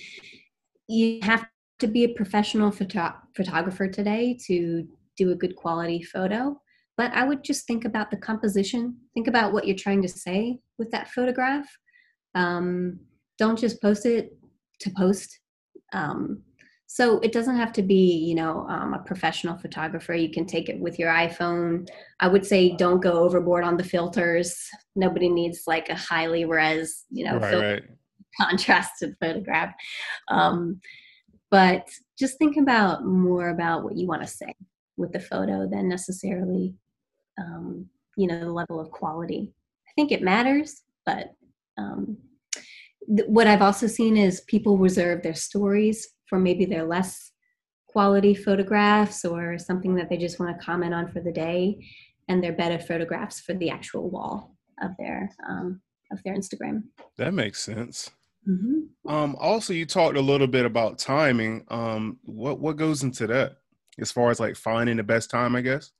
you 0.90 1.20
have 1.24 1.48
to 1.82 1.88
be 1.88 2.06
a 2.06 2.10
professional 2.10 2.72
photo- 2.72 3.14
photographer 3.36 3.88
today 3.88 4.38
to 4.48 4.88
do 5.18 5.32
a 5.32 5.36
good 5.36 5.56
quality 5.56 6.02
photo 6.02 6.60
but 6.96 7.12
i 7.14 7.24
would 7.24 7.44
just 7.44 7.68
think 7.68 7.86
about 7.86 8.10
the 8.10 8.18
composition 8.18 8.96
think 9.14 9.28
about 9.28 9.52
what 9.52 9.68
you're 9.68 9.76
trying 9.76 10.02
to 10.02 10.08
say 10.08 10.60
with 10.82 10.92
that 10.92 11.12
photograph. 11.12 11.68
Um, 12.36 13.00
don't 13.38 13.58
just 13.58 13.82
post 13.82 14.06
it 14.06 14.36
to 14.80 14.90
post. 14.90 15.40
Um, 15.94 16.42
so 16.88 17.20
it 17.20 17.32
doesn't 17.32 17.56
have 17.56 17.72
to 17.74 17.84
be 17.84 18.18
you 18.18 18.36
know 18.36 18.66
um, 18.68 18.94
a 18.94 19.00
professional 19.00 19.58
photographer. 19.58 20.14
You 20.14 20.30
can 20.30 20.46
take 20.46 20.68
it 20.68 20.80
with 20.80 21.00
your 21.00 21.12
iphone. 21.14 21.88
I 22.20 22.28
would 22.28 22.46
say 22.46 22.76
don't 22.76 23.02
go 23.02 23.14
overboard 23.24 23.64
on 23.64 23.78
the 23.78 23.84
filters. 23.84 24.68
Nobody 24.96 25.30
needs 25.30 25.64
like 25.68 25.88
a 25.88 25.96
highly 25.96 26.44
res 26.44 27.06
you 27.10 27.24
know 27.26 27.38
right, 27.38 27.56
right. 27.56 27.84
contrasted 28.42 29.16
photograph. 29.22 29.74
Um, 30.28 30.82
but 31.52 31.88
just 32.18 32.38
think 32.38 32.58
about 32.58 33.06
more 33.06 33.50
about 33.50 33.84
what 33.84 33.96
you 33.96 34.08
want 34.08 34.22
to 34.22 34.28
say 34.28 34.54
with 34.98 35.12
the 35.12 35.20
photo 35.20 35.68
than 35.68 35.88
necessarily 35.88 36.74
um, 37.38 37.86
you 38.18 38.28
know 38.28 38.40
the 38.40 38.52
level 38.52 38.80
of 38.80 38.92
quality. 38.92 39.54
I 39.88 39.92
think 39.96 40.12
it 40.12 40.22
matters 40.22 40.84
but 41.06 41.34
um, 41.78 42.18
th- 43.16 43.28
what 43.28 43.48
i've 43.48 43.62
also 43.62 43.88
seen 43.88 44.18
is 44.18 44.42
people 44.42 44.78
reserve 44.78 45.22
their 45.24 45.34
stories 45.34 46.08
for 46.28 46.40
maybe 46.40 46.66
their 46.66 46.86
less 46.86 47.32
quality 47.88 48.34
photographs 48.34 49.26
or 49.26 49.58
something 49.58 49.96
that 49.96 50.10
they 50.10 50.18
just 50.18 50.40
want 50.40 50.58
to 50.58 50.66
comment 50.66 50.94
on 50.94 51.12
for 51.12 51.20
the 51.20 51.32
day 51.32 51.78
and 52.30 52.42
they're 52.42 52.54
better 52.54 52.80
photographs 52.80 53.42
for 53.42 53.54
the 53.56 53.70
actual 53.70 54.10
wall 54.10 54.56
of 54.82 54.92
their 54.98 55.30
um, 55.48 55.82
of 56.12 56.22
their 56.24 56.36
instagram. 56.36 56.84
That 57.18 57.34
makes 57.34 57.62
sense 57.62 58.12
mm-hmm. 58.48 59.10
um, 59.10 59.36
also 59.40 59.74
you 59.74 59.86
talked 59.86 60.18
a 60.18 60.22
little 60.22 60.48
bit 60.48 60.66
about 60.66 60.98
timing 60.98 61.64
um, 61.70 62.18
what 62.24 62.60
what 62.60 62.78
goes 62.78 63.04
into 63.04 63.28
that 63.28 63.58
as 64.00 64.12
far 64.12 64.32
as 64.32 64.40
like 64.40 64.56
finding 64.56 64.98
the 64.98 65.04
best 65.04 65.30
time 65.30 65.56
i 65.56 65.62
guess 65.62 65.92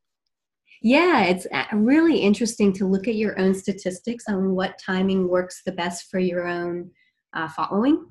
yeah 0.82 1.24
it's 1.24 1.46
uh, 1.54 1.66
really 1.74 2.18
interesting 2.18 2.74
to 2.74 2.88
look 2.88 3.08
at 3.08 3.16
your 3.16 3.40
own 3.40 3.54
statistics 3.54 4.26
on 4.28 4.56
what 4.56 4.80
timing 4.84 5.28
works 5.28 5.62
the 5.66 5.72
best 5.72 6.10
for 6.10 6.20
your 6.20 6.48
own 6.48 6.90
uh, 7.34 7.48
following 7.48 8.06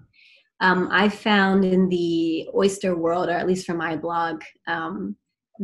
um, 0.61 0.89
I 0.91 1.09
found 1.09 1.65
in 1.65 1.89
the 1.89 2.49
oyster 2.55 2.95
world, 2.95 3.29
or 3.29 3.33
at 3.33 3.47
least 3.47 3.67
for 3.67 3.75
my 3.75 3.97
blog, 3.97 4.43
um, 4.67 5.17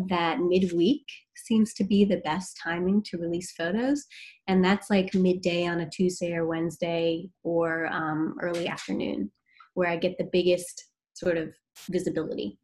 that 0.08 0.40
midweek 0.40 1.04
seems 1.34 1.74
to 1.74 1.84
be 1.84 2.04
the 2.04 2.18
best 2.18 2.58
timing 2.62 3.02
to 3.04 3.18
release 3.18 3.52
photos. 3.52 4.06
And 4.48 4.64
that's 4.64 4.90
like 4.90 5.14
midday 5.14 5.66
on 5.66 5.80
a 5.80 5.90
Tuesday 5.90 6.34
or 6.34 6.46
Wednesday 6.46 7.28
or 7.42 7.86
um, 7.86 8.36
early 8.40 8.68
afternoon, 8.68 9.30
where 9.74 9.88
I 9.88 9.96
get 9.96 10.18
the 10.18 10.30
biggest 10.32 10.84
sort 11.14 11.36
of 11.36 11.54
visibility 11.90 12.58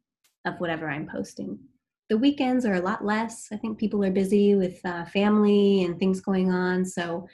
of 0.45 0.59
whatever 0.59 0.89
I'm 0.89 1.07
posting. 1.07 1.59
The 2.09 2.17
weekends 2.17 2.65
are 2.65 2.75
a 2.75 2.81
lot 2.81 3.03
less. 3.03 3.47
I 3.51 3.57
think 3.57 3.77
people 3.77 4.03
are 4.03 4.11
busy 4.11 4.55
with 4.55 4.79
uh, 4.85 5.05
family 5.05 5.83
and 5.83 5.97
things 5.97 6.21
going 6.21 6.51
on. 6.51 6.85
So 6.85 7.27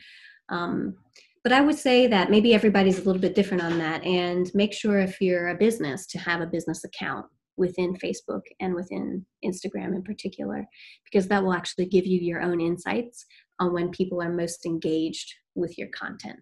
um, 0.49 0.95
but 1.43 1.53
I 1.53 1.61
would 1.61 1.77
say 1.77 2.07
that 2.07 2.29
maybe 2.29 2.53
everybody's 2.53 2.99
a 2.99 3.03
little 3.03 3.21
bit 3.21 3.35
different 3.35 3.63
on 3.63 3.77
that. 3.77 4.03
And 4.03 4.51
make 4.53 4.73
sure 4.73 4.99
if 4.99 5.21
you're 5.21 5.49
a 5.49 5.55
business 5.55 6.05
to 6.07 6.19
have 6.19 6.41
a 6.41 6.47
business 6.47 6.83
account 6.83 7.25
within 7.55 7.95
Facebook 7.95 8.41
and 8.59 8.73
within 8.73 9.25
Instagram 9.43 9.95
in 9.95 10.03
particular, 10.03 10.67
because 11.05 11.27
that 11.27 11.43
will 11.43 11.53
actually 11.53 11.85
give 11.85 12.05
you 12.05 12.19
your 12.19 12.41
own 12.41 12.59
insights 12.59 13.25
on 13.59 13.73
when 13.73 13.89
people 13.89 14.21
are 14.21 14.31
most 14.31 14.65
engaged 14.65 15.33
with 15.55 15.77
your 15.77 15.89
content. 15.89 16.39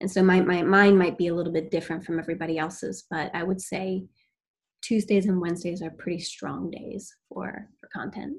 And 0.00 0.10
so 0.10 0.22
my, 0.22 0.40
my 0.40 0.62
mine 0.62 0.98
might 0.98 1.16
be 1.16 1.28
a 1.28 1.34
little 1.34 1.52
bit 1.52 1.70
different 1.70 2.04
from 2.04 2.18
everybody 2.18 2.58
else's, 2.58 3.04
but 3.10 3.30
I 3.34 3.42
would 3.42 3.60
say 3.60 4.04
Tuesdays 4.82 5.26
and 5.26 5.40
Wednesdays 5.40 5.82
are 5.82 5.90
pretty 5.90 6.20
strong 6.20 6.70
days 6.70 7.14
for 7.28 7.68
for 7.80 7.88
content. 7.88 8.36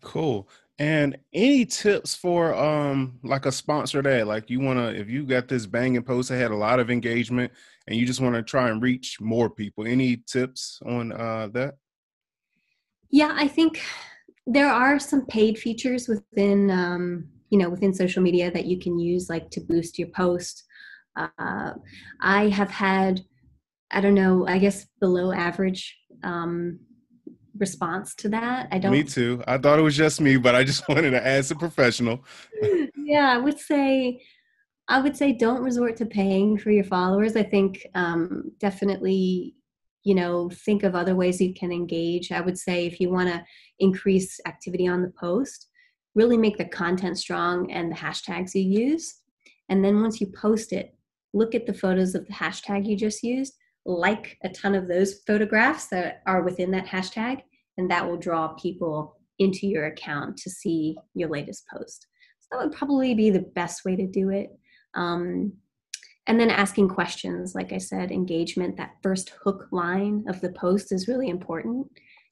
Cool. 0.00 0.48
And 0.78 1.18
any 1.32 1.66
tips 1.66 2.14
for 2.14 2.54
um 2.54 3.18
like 3.22 3.46
a 3.46 3.52
sponsored 3.52 4.06
ad? 4.06 4.26
Like 4.26 4.48
you 4.50 4.60
wanna 4.60 4.88
if 4.88 5.10
you 5.10 5.24
got 5.24 5.48
this 5.48 5.66
banging 5.66 6.02
post 6.02 6.30
that 6.30 6.38
had 6.38 6.50
a 6.50 6.56
lot 6.56 6.80
of 6.80 6.90
engagement 6.90 7.52
and 7.86 7.98
you 7.98 8.06
just 8.06 8.20
want 8.20 8.34
to 8.34 8.42
try 8.42 8.70
and 8.70 8.82
reach 8.82 9.20
more 9.20 9.50
people. 9.50 9.86
Any 9.86 10.16
tips 10.16 10.80
on 10.86 11.12
uh 11.12 11.48
that? 11.52 11.74
Yeah, 13.10 13.34
I 13.36 13.46
think 13.46 13.82
there 14.46 14.70
are 14.70 14.98
some 14.98 15.26
paid 15.26 15.58
features 15.58 16.08
within 16.08 16.70
um, 16.70 17.28
you 17.50 17.58
know 17.58 17.70
within 17.70 17.94
social 17.94 18.22
media 18.22 18.50
that 18.50 18.66
you 18.66 18.78
can 18.78 18.98
use 18.98 19.28
like 19.28 19.50
to 19.50 19.60
boost 19.60 19.98
your 19.98 20.08
post. 20.08 20.64
Uh, 21.16 21.72
I 22.20 22.48
have 22.48 22.70
had 22.70 23.20
I 23.92 24.00
don't 24.00 24.14
know, 24.14 24.46
I 24.46 24.58
guess 24.58 24.86
below 25.00 25.32
average 25.32 25.98
um, 26.24 26.80
response 27.58 28.14
to 28.16 28.28
that. 28.30 28.68
I 28.72 28.78
don't. 28.78 28.92
Me 28.92 29.04
too. 29.04 29.42
I 29.46 29.58
thought 29.58 29.78
it 29.78 29.82
was 29.82 29.96
just 29.96 30.20
me, 30.20 30.36
but 30.38 30.54
I 30.54 30.64
just 30.64 30.88
wanted 30.88 31.10
to 31.10 31.26
ask 31.26 31.50
a 31.54 31.58
professional. 31.58 32.24
yeah, 32.96 33.30
I 33.32 33.38
would 33.38 33.58
say, 33.58 34.22
I 34.88 35.00
would 35.00 35.16
say, 35.16 35.32
don't 35.32 35.62
resort 35.62 35.96
to 35.98 36.06
paying 36.06 36.58
for 36.58 36.70
your 36.70 36.84
followers. 36.84 37.36
I 37.36 37.42
think 37.42 37.86
um, 37.94 38.52
definitely, 38.58 39.56
you 40.04 40.14
know, 40.14 40.50
think 40.50 40.82
of 40.82 40.94
other 40.94 41.14
ways 41.14 41.40
you 41.40 41.54
can 41.54 41.72
engage. 41.72 42.32
I 42.32 42.40
would 42.40 42.58
say 42.58 42.86
if 42.86 43.00
you 43.00 43.10
want 43.10 43.28
to 43.28 43.44
increase 43.78 44.40
activity 44.46 44.86
on 44.86 45.02
the 45.02 45.12
post, 45.18 45.68
really 46.14 46.36
make 46.36 46.58
the 46.58 46.64
content 46.64 47.18
strong 47.18 47.70
and 47.70 47.90
the 47.90 47.96
hashtags 47.96 48.54
you 48.54 48.62
use, 48.62 49.20
and 49.68 49.84
then 49.84 50.00
once 50.00 50.20
you 50.20 50.26
post 50.26 50.72
it, 50.72 50.94
look 51.32 51.54
at 51.54 51.66
the 51.66 51.74
photos 51.74 52.14
of 52.14 52.26
the 52.26 52.32
hashtag 52.32 52.86
you 52.86 52.96
just 52.96 53.22
used 53.22 53.54
like 53.84 54.38
a 54.44 54.48
ton 54.50 54.74
of 54.74 54.88
those 54.88 55.20
photographs 55.26 55.86
that 55.88 56.22
are 56.26 56.42
within 56.42 56.70
that 56.70 56.86
hashtag, 56.86 57.42
and 57.78 57.90
that 57.90 58.06
will 58.06 58.16
draw 58.16 58.48
people 58.48 59.16
into 59.38 59.66
your 59.66 59.86
account 59.86 60.36
to 60.36 60.50
see 60.50 60.96
your 61.14 61.28
latest 61.28 61.64
post. 61.72 62.06
So 62.38 62.48
that 62.52 62.64
would 62.64 62.76
probably 62.76 63.14
be 63.14 63.30
the 63.30 63.40
best 63.40 63.84
way 63.84 63.96
to 63.96 64.06
do 64.06 64.30
it. 64.30 64.50
Um, 64.94 65.54
and 66.26 66.38
then 66.38 66.50
asking 66.50 66.88
questions, 66.88 67.54
like 67.54 67.72
I 67.72 67.78
said, 67.78 68.12
engagement, 68.12 68.76
that 68.76 68.94
first 69.02 69.32
hook 69.42 69.66
line 69.72 70.24
of 70.28 70.40
the 70.40 70.52
post 70.52 70.92
is 70.92 71.08
really 71.08 71.28
important. 71.28 71.88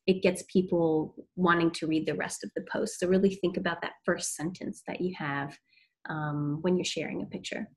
It 0.07 0.22
gets 0.22 0.44
people 0.44 1.14
wanting 1.37 1.72
to 1.72 1.87
read 1.87 2.07
the 2.07 2.14
rest 2.14 2.44
of 2.44 2.50
the 2.55 2.64
post. 2.72 3.00
So 3.00 3.09
really 3.09 3.35
think 3.35 3.57
about 3.57 3.83
that 3.83 3.92
first 4.05 4.37
sentence 4.37 4.83
that 4.87 5.00
you 5.00 5.14
have 5.18 5.57
um, 6.09 6.59
when 6.62 6.76
you're 6.76 6.85
sharing 6.85 7.22
a 7.22 7.26
picture. 7.26 7.68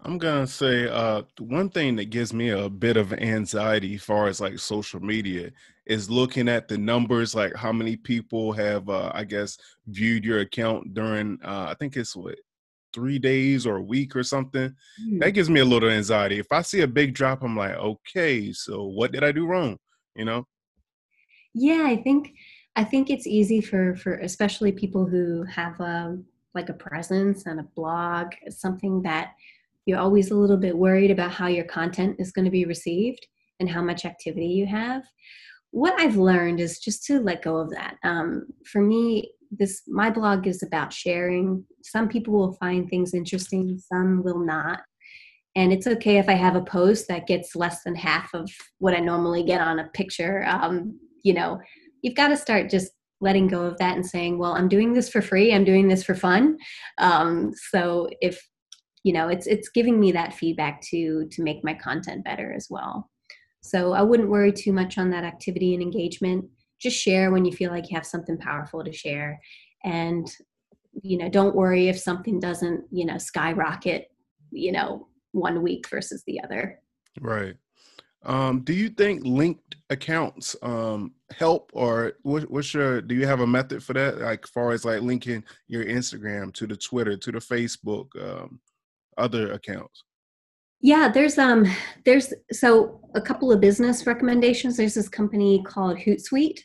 I'm 0.00 0.18
gonna 0.18 0.46
say 0.46 0.88
uh, 0.88 1.22
one 1.38 1.70
thing 1.70 1.96
that 1.96 2.10
gives 2.10 2.32
me 2.32 2.50
a 2.50 2.68
bit 2.68 2.96
of 2.96 3.14
anxiety 3.14 3.94
as 3.94 4.02
far 4.02 4.28
as 4.28 4.40
like 4.40 4.58
social 4.58 5.00
media 5.00 5.50
is 5.86 6.10
looking 6.10 6.48
at 6.48 6.68
the 6.68 6.76
numbers, 6.76 7.34
like 7.34 7.54
how 7.56 7.72
many 7.72 7.96
people 7.96 8.52
have, 8.52 8.88
uh, 8.90 9.10
I 9.14 9.24
guess, 9.24 9.56
viewed 9.86 10.24
your 10.24 10.40
account 10.40 10.92
during. 10.92 11.38
Uh, 11.42 11.68
I 11.70 11.74
think 11.78 11.96
it's 11.96 12.14
what 12.14 12.38
three 12.96 13.18
days 13.18 13.66
or 13.66 13.76
a 13.76 13.82
week 13.82 14.16
or 14.16 14.22
something. 14.22 14.74
Mm. 15.06 15.20
That 15.20 15.32
gives 15.32 15.50
me 15.50 15.60
a 15.60 15.64
little 15.64 15.90
anxiety. 15.90 16.38
If 16.38 16.50
I 16.50 16.62
see 16.62 16.80
a 16.80 16.88
big 16.88 17.12
drop, 17.12 17.42
I'm 17.42 17.54
like, 17.54 17.76
okay, 17.76 18.52
so 18.52 18.86
what 18.86 19.12
did 19.12 19.22
I 19.22 19.32
do 19.32 19.46
wrong? 19.46 19.76
You 20.16 20.24
know? 20.24 20.46
Yeah, 21.54 21.84
I 21.86 21.96
think 21.96 22.32
I 22.74 22.84
think 22.84 23.10
it's 23.10 23.26
easy 23.26 23.60
for 23.60 23.94
for 23.96 24.14
especially 24.14 24.72
people 24.72 25.06
who 25.06 25.44
have 25.44 25.78
a 25.80 25.84
um, 25.84 26.24
like 26.54 26.70
a 26.70 26.74
presence 26.88 27.44
and 27.44 27.60
a 27.60 27.68
blog, 27.76 28.32
something 28.48 29.02
that 29.02 29.34
you're 29.84 29.98
always 29.98 30.30
a 30.30 30.34
little 30.34 30.56
bit 30.56 30.76
worried 30.76 31.10
about 31.10 31.30
how 31.30 31.48
your 31.48 31.66
content 31.66 32.16
is 32.18 32.32
going 32.32 32.46
to 32.46 32.50
be 32.50 32.64
received 32.64 33.26
and 33.60 33.68
how 33.68 33.82
much 33.82 34.06
activity 34.06 34.46
you 34.46 34.66
have. 34.66 35.02
What 35.70 36.00
I've 36.00 36.16
learned 36.16 36.60
is 36.60 36.78
just 36.78 37.04
to 37.04 37.20
let 37.20 37.42
go 37.42 37.58
of 37.58 37.70
that. 37.70 37.96
Um, 38.04 38.46
for 38.64 38.80
me, 38.80 39.32
this 39.50 39.82
my 39.86 40.10
blog 40.10 40.46
is 40.46 40.62
about 40.62 40.92
sharing. 40.92 41.64
Some 41.82 42.08
people 42.08 42.34
will 42.34 42.54
find 42.54 42.88
things 42.88 43.14
interesting, 43.14 43.78
some 43.78 44.22
will 44.22 44.40
not. 44.40 44.80
And 45.54 45.72
it's 45.72 45.86
okay 45.86 46.18
if 46.18 46.28
I 46.28 46.34
have 46.34 46.56
a 46.56 46.62
post 46.62 47.08
that 47.08 47.26
gets 47.26 47.56
less 47.56 47.82
than 47.82 47.94
half 47.94 48.34
of 48.34 48.50
what 48.78 48.94
I 48.94 49.00
normally 49.00 49.42
get 49.42 49.60
on 49.60 49.78
a 49.78 49.88
picture. 49.88 50.44
Um, 50.46 50.98
you 51.22 51.32
know, 51.32 51.58
you've 52.02 52.14
got 52.14 52.28
to 52.28 52.36
start 52.36 52.68
just 52.68 52.92
letting 53.22 53.46
go 53.46 53.62
of 53.62 53.78
that 53.78 53.96
and 53.96 54.04
saying, 54.04 54.38
well, 54.38 54.52
I'm 54.52 54.68
doing 54.68 54.92
this 54.92 55.08
for 55.08 55.22
free. 55.22 55.54
I'm 55.54 55.64
doing 55.64 55.88
this 55.88 56.04
for 56.04 56.14
fun. 56.14 56.58
Um, 56.98 57.52
so 57.70 58.10
if 58.20 58.46
you 59.06 59.12
know 59.12 59.28
it's 59.28 59.46
it's 59.46 59.68
giving 59.68 60.00
me 60.00 60.10
that 60.10 60.34
feedback 60.34 60.80
to 60.80 61.28
to 61.30 61.42
make 61.44 61.62
my 61.62 61.72
content 61.72 62.24
better 62.24 62.52
as 62.52 62.66
well 62.68 63.08
so 63.62 63.92
i 63.92 64.02
wouldn't 64.02 64.28
worry 64.28 64.52
too 64.52 64.72
much 64.72 64.98
on 64.98 65.10
that 65.10 65.22
activity 65.22 65.74
and 65.74 65.82
engagement 65.82 66.44
just 66.80 66.96
share 66.96 67.30
when 67.30 67.44
you 67.44 67.52
feel 67.52 67.70
like 67.70 67.90
you 67.90 67.96
have 67.96 68.06
something 68.06 68.36
powerful 68.38 68.84
to 68.84 68.92
share 68.92 69.40
and 69.84 70.30
you 71.02 71.18
know 71.18 71.28
don't 71.28 71.54
worry 71.54 71.88
if 71.88 71.98
something 71.98 72.40
doesn't 72.40 72.84
you 72.90 73.04
know 73.04 73.18
skyrocket 73.18 74.10
you 74.50 74.72
know 74.72 75.06
one 75.32 75.62
week 75.62 75.88
versus 75.88 76.22
the 76.26 76.42
other 76.42 76.80
right 77.20 77.56
um, 78.26 78.62
do 78.62 78.72
you 78.72 78.88
think 78.88 79.24
linked 79.24 79.76
accounts 79.88 80.56
um, 80.60 81.14
help, 81.30 81.70
or 81.74 82.14
what, 82.22 82.50
what's 82.50 82.74
your? 82.74 83.00
Do 83.00 83.14
you 83.14 83.24
have 83.24 83.38
a 83.38 83.46
method 83.46 83.84
for 83.84 83.92
that? 83.92 84.18
Like, 84.18 84.48
far 84.48 84.72
as 84.72 84.84
like 84.84 85.00
linking 85.00 85.44
your 85.68 85.84
Instagram 85.84 86.52
to 86.54 86.66
the 86.66 86.76
Twitter 86.76 87.16
to 87.16 87.32
the 87.32 87.38
Facebook, 87.38 88.08
um, 88.20 88.58
other 89.16 89.52
accounts? 89.52 90.02
Yeah, 90.80 91.08
there's 91.08 91.38
um 91.38 91.64
there's 92.04 92.32
so 92.52 93.00
a 93.14 93.20
couple 93.20 93.50
of 93.50 93.60
business 93.60 94.06
recommendations. 94.06 94.76
There's 94.76 94.94
this 94.94 95.08
company 95.08 95.62
called 95.62 95.98
Hootsuite 95.98 96.60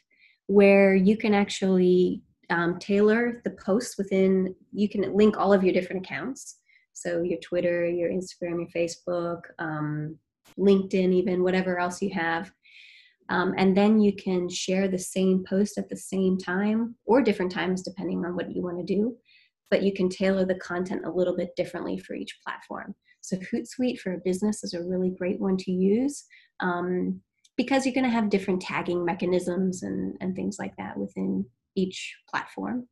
where 0.47 0.95
you 0.95 1.15
can 1.15 1.33
actually 1.33 2.21
um, 2.49 2.77
tailor 2.79 3.41
the 3.45 3.51
posts 3.51 3.97
within. 3.97 4.53
You 4.73 4.89
can 4.89 5.15
link 5.15 5.37
all 5.37 5.53
of 5.53 5.63
your 5.63 5.73
different 5.73 6.05
accounts, 6.05 6.57
so 6.93 7.21
your 7.21 7.39
Twitter, 7.39 7.87
your 7.87 8.09
Instagram, 8.09 8.59
your 8.59 8.67
Facebook, 8.75 9.41
um, 9.59 10.17
LinkedIn, 10.59 11.13
even 11.13 11.43
whatever 11.43 11.79
else 11.79 12.01
you 12.01 12.13
have. 12.13 12.51
Um, 13.29 13.53
and 13.57 13.77
then 13.77 14.01
you 14.01 14.13
can 14.13 14.49
share 14.49 14.89
the 14.89 14.99
same 14.99 15.45
post 15.47 15.77
at 15.77 15.87
the 15.87 15.95
same 15.95 16.37
time 16.37 16.95
or 17.05 17.21
different 17.21 17.53
times 17.53 17.81
depending 17.81 18.25
on 18.25 18.35
what 18.35 18.53
you 18.53 18.61
want 18.61 18.85
to 18.85 18.93
do 18.93 19.15
but 19.71 19.81
you 19.81 19.93
can 19.93 20.09
tailor 20.09 20.45
the 20.45 20.55
content 20.55 21.05
a 21.05 21.09
little 21.09 21.35
bit 21.35 21.55
differently 21.55 21.97
for 21.97 22.13
each 22.13 22.37
platform. 22.45 22.93
So 23.21 23.37
Hootsuite 23.37 23.99
for 23.99 24.13
a 24.13 24.21
business 24.23 24.63
is 24.63 24.73
a 24.73 24.83
really 24.83 25.09
great 25.09 25.39
one 25.39 25.57
to 25.57 25.71
use 25.71 26.25
um, 26.59 27.21
because 27.57 27.85
you're 27.85 27.93
going 27.93 28.05
to 28.05 28.09
have 28.09 28.29
different 28.29 28.61
tagging 28.61 29.05
mechanisms 29.05 29.83
and, 29.83 30.15
and 30.21 30.35
things 30.35 30.57
like 30.59 30.75
that 30.77 30.97
within 30.97 31.45
each 31.75 32.15
platform. 32.29 32.87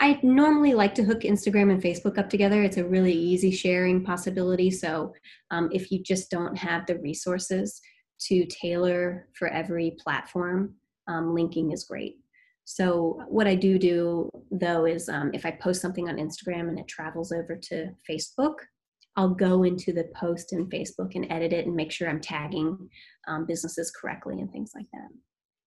I 0.00 0.18
normally 0.22 0.74
like 0.74 0.94
to 0.96 1.04
hook 1.04 1.20
Instagram 1.20 1.70
and 1.70 1.82
Facebook 1.82 2.18
up 2.18 2.30
together. 2.30 2.62
It's 2.62 2.78
a 2.78 2.84
really 2.84 3.12
easy 3.12 3.50
sharing 3.50 4.02
possibility. 4.02 4.70
So 4.70 5.12
um, 5.50 5.68
if 5.72 5.92
you 5.92 6.02
just 6.02 6.30
don't 6.30 6.56
have 6.56 6.86
the 6.86 6.98
resources 6.98 7.80
to 8.22 8.46
tailor 8.46 9.28
for 9.38 9.48
every 9.48 9.96
platform, 10.02 10.74
um, 11.08 11.34
linking 11.34 11.72
is 11.72 11.84
great. 11.84 12.16
So 12.64 13.22
what 13.28 13.46
I 13.46 13.54
do 13.54 13.78
do 13.78 14.30
though 14.50 14.86
is 14.86 15.08
um, 15.08 15.30
if 15.34 15.44
I 15.44 15.50
post 15.50 15.82
something 15.82 16.08
on 16.08 16.16
Instagram 16.16 16.68
and 16.68 16.78
it 16.78 16.88
travels 16.88 17.32
over 17.32 17.56
to 17.56 17.90
Facebook, 18.08 18.54
I'll 19.16 19.34
go 19.34 19.64
into 19.64 19.92
the 19.92 20.04
post 20.14 20.52
in 20.52 20.68
Facebook 20.68 21.14
and 21.14 21.30
edit 21.30 21.52
it 21.52 21.66
and 21.66 21.76
make 21.76 21.92
sure 21.92 22.08
I'm 22.08 22.20
tagging 22.20 22.88
um, 23.28 23.46
businesses 23.46 23.90
correctly 23.90 24.40
and 24.40 24.50
things 24.50 24.72
like 24.74 24.86
that. 24.92 25.08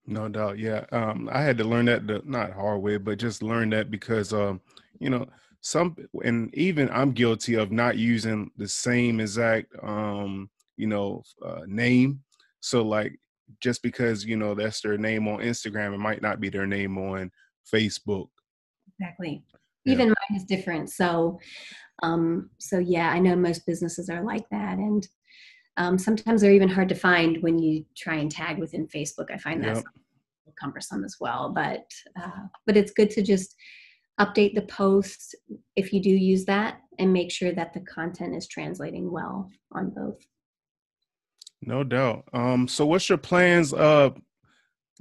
No 0.08 0.30
doubt, 0.30 0.60
yeah. 0.60 0.86
Um, 0.92 1.30
I 1.32 1.42
had 1.42 1.58
to 1.60 1.64
learn 1.64 1.86
that 1.86 2.08
the 2.08 2.22
not 2.26 2.54
hard 2.54 2.82
way, 2.82 2.98
but 2.98 3.18
just 3.18 3.44
learn 3.44 3.70
that 3.72 3.90
because 3.90 4.34
um, 4.34 4.62
you 5.00 5.10
know 5.10 5.28
some 5.62 5.96
and 6.24 6.54
even 6.54 6.90
I'm 6.92 7.12
guilty 7.12 7.56
of 7.56 7.72
not 7.72 7.98
using 7.98 8.52
the 8.58 8.68
same 8.68 9.20
exact 9.20 9.74
um, 9.82 10.50
you 10.78 10.88
know 10.88 11.24
uh, 11.44 11.62
name. 11.66 12.22
So 12.60 12.84
like 12.84 13.20
just 13.62 13.82
because 13.82 14.24
you 14.24 14.38
know 14.38 14.54
that's 14.54 14.82
their 14.82 14.98
name 14.98 15.28
on 15.28 15.40
Instagram, 15.40 15.96
it 15.96 16.00
might 16.00 16.22
not 16.22 16.40
be 16.40 16.50
their 16.50 16.68
name 16.68 16.98
on 16.98 17.32
Facebook. 17.72 18.28
Exactly. 19.00 19.44
Yeah. 19.86 19.94
Even 19.94 20.08
mine 20.08 20.38
is 20.38 20.44
different. 20.44 20.90
So, 20.90 21.40
um, 22.04 22.50
so 22.58 22.80
yeah, 22.80 23.10
I 23.10 23.20
know 23.20 23.36
most 23.36 23.66
businesses 23.66 24.10
are 24.10 24.24
like 24.24 24.50
that, 24.50 24.78
and 24.78 25.08
um, 25.78 25.98
sometimes 25.98 26.42
they're 26.42 26.52
even 26.52 26.70
hard 26.70 26.90
to 26.90 26.96
find 26.96 27.42
when 27.42 27.60
you 27.60 27.86
try 27.96 28.16
and 28.16 28.32
tag 28.32 28.58
within 28.58 28.88
Facebook. 28.88 29.32
I 29.32 29.38
find 29.38 29.64
that 29.64 29.76
yep. 29.76 29.86
cumbersome 30.60 31.04
as 31.04 31.18
well, 31.20 31.52
but 31.54 31.86
uh, 32.22 32.48
but 32.66 32.78
it's 32.78 32.92
good 32.92 33.10
to 33.12 33.22
just 33.22 33.56
update 34.20 34.56
the 34.56 34.62
post 34.64 35.36
if 35.76 35.92
you 35.92 36.02
do 36.02 36.10
use 36.10 36.46
that 36.46 36.80
and 37.00 37.12
make 37.12 37.32
sure 37.32 37.52
that 37.52 37.74
the 37.74 37.82
content 37.82 38.34
is 38.36 38.48
translating 38.48 39.12
well 39.12 39.50
on 39.74 39.90
both. 39.90 40.26
No 41.62 41.84
doubt. 41.84 42.24
Um, 42.32 42.68
so 42.68 42.86
what's 42.86 43.10
your 43.10 43.18
plans 43.18 43.74
uh 43.74 44.12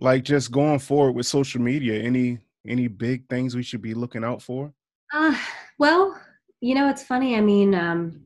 like 0.01 0.25
just 0.25 0.51
going 0.51 0.81
forward 0.81 1.13
with 1.13 1.27
social 1.27 1.61
media? 1.61 2.03
Any 2.03 2.39
any 2.67 2.89
big 2.89 3.29
things 3.29 3.55
we 3.55 3.63
should 3.63 3.83
be 3.83 3.95
looking 3.95 4.25
out 4.25 4.43
for? 4.43 4.73
Uh 5.13 5.37
well, 5.79 6.19
you 6.61 6.75
know, 6.75 6.89
it's 6.89 7.03
funny. 7.03 7.37
I 7.37 7.41
mean, 7.41 7.75
um 7.75 8.21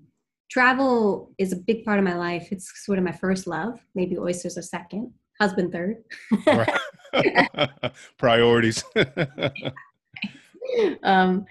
travel 0.51 1.33
is 1.38 1.53
a 1.53 1.57
big 1.57 1.85
part 1.85 1.98
of 1.98 2.05
my 2.05 2.14
life. 2.14 2.48
It's 2.51 2.85
sort 2.85 2.98
of 2.98 3.05
my 3.05 3.12
first 3.12 3.46
love. 3.46 3.79
Maybe 3.94 4.18
oysters 4.18 4.57
are 4.57 4.62
second, 4.62 5.12
husband 5.40 5.72
third. 5.72 6.03
Priorities. 8.18 8.85
um 11.03 11.46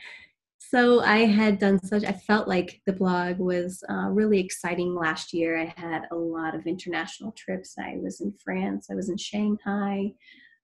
so 0.69 0.99
I 0.99 1.19
had 1.19 1.59
done 1.59 1.81
such, 1.81 2.03
I 2.03 2.11
felt 2.11 2.49
like 2.49 2.81
the 2.85 2.91
blog 2.91 3.37
was 3.37 3.81
uh, 3.89 4.09
really 4.09 4.37
exciting 4.37 4.93
last 4.93 5.31
year. 5.31 5.57
I 5.57 5.73
had 5.79 6.01
a 6.11 6.15
lot 6.15 6.55
of 6.55 6.67
international 6.67 7.31
trips. 7.31 7.75
I 7.79 7.95
was 8.01 8.19
in 8.19 8.33
France, 8.33 8.87
I 8.91 8.95
was 8.95 9.07
in 9.07 9.15
Shanghai, 9.15 10.11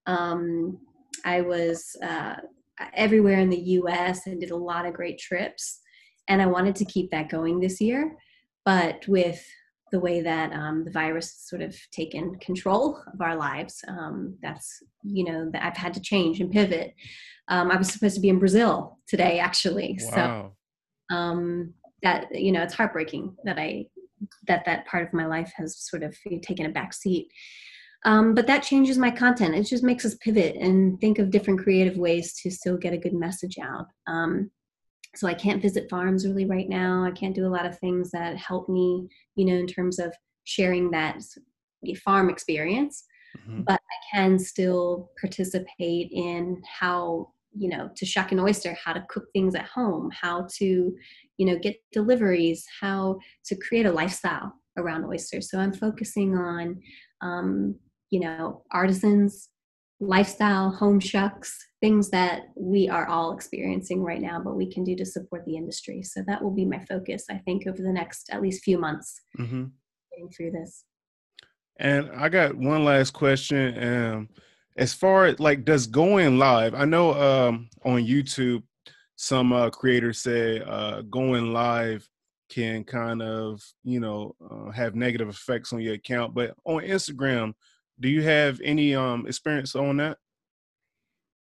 um, 0.05 0.77
I 1.26 1.41
was 1.41 1.95
uh, 2.04 2.36
everywhere 2.95 3.39
in 3.39 3.49
the 3.49 3.62
US 3.80 4.28
and 4.28 4.39
did 4.39 4.52
a 4.52 4.56
lot 4.56 4.86
of 4.86 4.93
great 4.93 5.19
trips. 5.19 5.80
And 6.28 6.41
I 6.41 6.45
wanted 6.45 6.76
to 6.78 6.86
keep 6.86 7.12
that 7.12 7.30
going 7.30 7.60
this 7.60 7.82
year. 7.82 8.15
But 8.65 9.08
with 9.08 9.45
the 9.91 9.99
way 9.99 10.21
that 10.21 10.52
um, 10.54 10.86
the 10.86 10.91
virus 10.91 11.36
sort 11.47 11.62
of 11.62 11.76
taken 11.91 12.39
control 12.39 12.99
of 13.13 13.21
our 13.21 13.36
lives, 13.36 13.84
um, 13.88 14.38
that's, 14.41 14.82
you 15.04 15.26
know, 15.26 15.49
that 15.52 15.63
I've 15.63 15.78
had 15.78 15.93
to 15.95 16.02
change 16.02 16.39
and 16.39 16.52
pivot. 16.52 16.93
Um, 17.49 17.69
I 17.69 17.76
was 17.76 17.89
supposed 17.89 18.15
to 18.15 18.21
be 18.21 18.30
in 18.30 18.39
Brazil 18.39 18.97
today, 19.08 19.39
actually. 19.39 19.99
Wow. 20.02 20.54
So 21.10 21.15
um, 21.15 21.73
that 22.02 22.34
you 22.34 22.52
know, 22.52 22.62
it's 22.62 22.73
heartbreaking 22.73 23.36
that 23.43 23.58
I 23.58 23.86
that 24.47 24.65
that 24.65 24.86
part 24.86 25.06
of 25.06 25.13
my 25.13 25.26
life 25.26 25.52
has 25.56 25.78
sort 25.78 26.04
of 26.04 26.15
taken 26.41 26.65
a 26.65 26.69
back 26.69 26.93
seat. 26.93 27.28
Um, 28.05 28.33
but 28.33 28.47
that 28.47 28.63
changes 28.63 28.97
my 28.97 29.09
content. 29.09 29.55
It 29.55 29.63
just 29.63 29.83
makes 29.83 30.05
us 30.05 30.15
pivot 30.15 30.55
and 30.57 30.99
think 30.99 31.19
of 31.19 31.31
different 31.31 31.61
creative 31.61 31.97
ways 31.97 32.33
to 32.41 32.51
still 32.51 32.77
get 32.77 32.93
a 32.93 32.97
good 32.97 33.13
message 33.13 33.57
out. 33.59 33.85
Um, 34.07 34.51
so 35.15 35.27
I 35.27 35.33
can't 35.33 35.61
visit 35.61 35.89
farms 35.89 36.25
really 36.25 36.45
right 36.45 36.67
now. 36.67 37.03
I 37.03 37.11
can't 37.11 37.35
do 37.35 37.45
a 37.45 37.55
lot 37.55 37.65
of 37.65 37.77
things 37.79 38.11
that 38.11 38.35
help 38.35 38.67
me, 38.67 39.07
you 39.35 39.45
know, 39.45 39.55
in 39.55 39.67
terms 39.67 39.99
of 39.99 40.13
sharing 40.43 40.91
that 40.91 41.21
farm 42.03 42.29
experience. 42.29 43.05
Mm-hmm. 43.37 43.61
But 43.61 43.79
I 43.79 44.15
can 44.15 44.37
still 44.39 45.11
participate 45.19 46.11
in 46.11 46.61
how 46.67 47.29
you 47.55 47.69
know 47.69 47.89
to 47.95 48.05
shuck 48.05 48.31
an 48.31 48.39
oyster 48.39 48.75
how 48.83 48.93
to 48.93 49.05
cook 49.09 49.25
things 49.31 49.53
at 49.53 49.65
home 49.65 50.09
how 50.11 50.47
to 50.51 50.95
you 51.37 51.45
know 51.45 51.57
get 51.59 51.75
deliveries 51.91 52.65
how 52.81 53.19
to 53.45 53.55
create 53.55 53.85
a 53.85 53.91
lifestyle 53.91 54.51
around 54.77 55.05
oysters 55.05 55.51
so 55.51 55.59
i'm 55.59 55.71
focusing 55.71 56.35
on 56.35 56.81
um, 57.21 57.75
you 58.13 58.19
know 58.19 58.62
artisans 58.71 59.49
lifestyle 59.99 60.69
home 60.69 60.99
shucks 60.99 61.58
things 61.82 62.10
that 62.12 62.43
we 62.56 62.88
are 62.88 63.08
all 63.08 63.34
experiencing 63.34 64.04
right 64.04 64.21
now 64.21 64.39
but 64.39 64.56
we 64.56 64.71
can 64.71 64.84
do 64.84 64.95
to 64.95 65.06
support 65.06 65.43
the 65.45 65.58
industry. 65.58 66.04
So 66.04 66.21
that 66.28 66.41
will 66.41 66.52
be 66.52 66.65
my 66.65 66.80
focus 66.86 67.26
i 67.32 67.38
think 67.39 67.65
over 67.67 67.82
the 67.82 67.91
next 67.91 68.30
at 68.32 68.41
least 68.41 68.63
few 68.63 68.78
months. 68.78 69.21
Mm-hmm. 69.39 69.65
getting 70.12 70.30
through 70.30 70.52
this. 70.52 70.84
And 71.78 72.12
i 72.12 72.30
got 72.30 72.56
one 72.56 72.86
last 72.86 73.12
question 73.12 73.84
um, 73.84 74.30
as 74.78 74.93
far 74.93 75.26
as 75.26 75.39
like 75.39 75.65
does 75.65 75.88
going 75.88 76.38
live 76.38 76.73
i 76.76 76.86
know 76.86 77.13
um 77.13 77.69
on 77.84 78.04
youtube 78.04 78.63
some 79.15 79.54
uh 79.54 79.69
creators 79.69 80.19
say 80.19 80.62
uh 80.62 81.02
going 81.04 81.54
live 81.54 82.08
can 82.49 82.84
kind 82.84 83.21
of 83.21 83.62
you 83.84 83.99
know 83.99 84.36
uh, 84.49 84.71
have 84.71 84.95
negative 84.95 85.30
effects 85.30 85.73
on 85.73 85.82
your 85.82 85.95
account 85.95 86.34
but 86.36 86.56
on 86.65 86.84
instagram 86.84 87.54
do 88.03 88.09
you 88.09 88.21
have 88.21 88.61
any 88.63 88.93
um 88.93 89.25
experience 89.25 89.75
on 89.75 89.97
that 89.97 90.17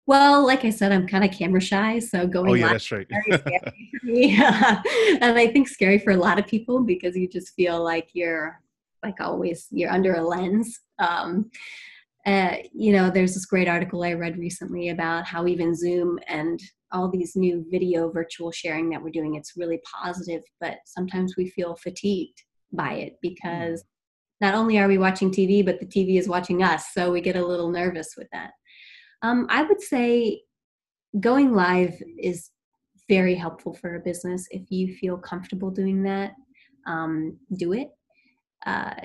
well, 0.05 0.45
like 0.45 0.65
I 0.65 0.69
said, 0.69 0.91
I'm 0.91 1.07
kind 1.07 1.23
of 1.23 1.31
camera 1.31 1.61
shy, 1.61 1.99
so 1.99 2.27
going 2.27 2.51
oh, 2.51 2.53
yeah, 2.55 2.65
live 2.65 2.71
that's 2.73 2.91
right. 2.91 3.07
is 3.09 3.17
very 3.25 3.39
scary 3.39 3.91
for 4.01 4.05
me, 4.05 4.35
and 5.21 5.37
I 5.37 5.47
think 5.47 5.69
scary 5.69 5.97
for 5.97 6.11
a 6.11 6.17
lot 6.17 6.37
of 6.37 6.45
people 6.45 6.83
because 6.83 7.15
you 7.15 7.27
just 7.29 7.53
feel 7.53 7.81
like 7.81 8.09
you're, 8.11 8.59
like 9.01 9.21
always, 9.21 9.67
you're 9.71 9.91
under 9.91 10.15
a 10.15 10.21
lens. 10.21 10.77
Um, 10.99 11.49
uh, 12.25 12.57
you 12.73 12.91
know, 12.91 13.09
there's 13.09 13.33
this 13.33 13.45
great 13.45 13.69
article 13.69 14.03
I 14.03 14.13
read 14.13 14.37
recently 14.37 14.89
about 14.89 15.25
how 15.25 15.47
even 15.47 15.73
Zoom 15.73 16.19
and 16.27 16.59
all 16.91 17.09
these 17.09 17.37
new 17.37 17.65
video 17.71 18.11
virtual 18.11 18.51
sharing 18.51 18.89
that 18.89 19.01
we're 19.01 19.09
doing, 19.09 19.35
it's 19.35 19.53
really 19.55 19.79
positive, 20.01 20.41
but 20.59 20.79
sometimes 20.85 21.35
we 21.37 21.49
feel 21.49 21.77
fatigued 21.77 22.43
by 22.73 22.93
it 22.93 23.13
because 23.21 23.81
mm. 23.81 23.85
Not 24.43 24.55
only 24.55 24.77
are 24.77 24.89
we 24.89 24.97
watching 24.97 25.31
TV, 25.31 25.65
but 25.65 25.79
the 25.79 25.85
TV 25.85 26.19
is 26.19 26.27
watching 26.27 26.63
us. 26.63 26.93
So 26.93 27.09
we 27.13 27.21
get 27.21 27.37
a 27.37 27.45
little 27.45 27.71
nervous 27.71 28.15
with 28.17 28.27
that. 28.33 28.51
Um, 29.21 29.47
I 29.49 29.63
would 29.63 29.79
say 29.79 30.41
going 31.17 31.53
live 31.53 31.93
is 32.19 32.49
very 33.07 33.35
helpful 33.35 33.73
for 33.73 33.95
a 33.95 34.01
business. 34.01 34.45
If 34.51 34.69
you 34.69 34.95
feel 34.95 35.17
comfortable 35.17 35.71
doing 35.71 36.03
that, 36.03 36.33
um, 36.85 37.37
do 37.55 37.71
it. 37.71 37.87
Uh, 38.65 38.95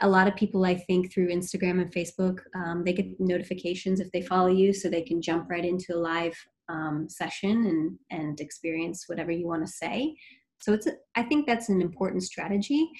a 0.00 0.08
lot 0.08 0.28
of 0.28 0.36
people 0.36 0.66
i 0.66 0.74
think 0.74 1.10
through 1.10 1.28
instagram 1.28 1.80
and 1.80 1.90
facebook 1.90 2.40
um, 2.54 2.84
they 2.84 2.92
get 2.92 3.18
notifications 3.18 3.98
if 3.98 4.12
they 4.12 4.20
follow 4.20 4.48
you 4.48 4.74
so 4.74 4.90
they 4.90 5.00
can 5.00 5.22
jump 5.22 5.48
right 5.48 5.64
into 5.64 5.96
a 5.96 6.02
live 6.12 6.36
um, 6.68 7.08
session 7.08 7.64
and 7.64 7.98
and 8.10 8.40
experience 8.42 9.04
whatever 9.06 9.30
you 9.30 9.46
want 9.46 9.64
to 9.66 9.72
say 9.72 10.14
so 10.60 10.74
it's 10.74 10.86
a, 10.86 10.92
I 11.14 11.22
think 11.22 11.46
that's 11.46 11.70
an 11.70 11.80
important 11.80 12.24
strategy 12.24 12.90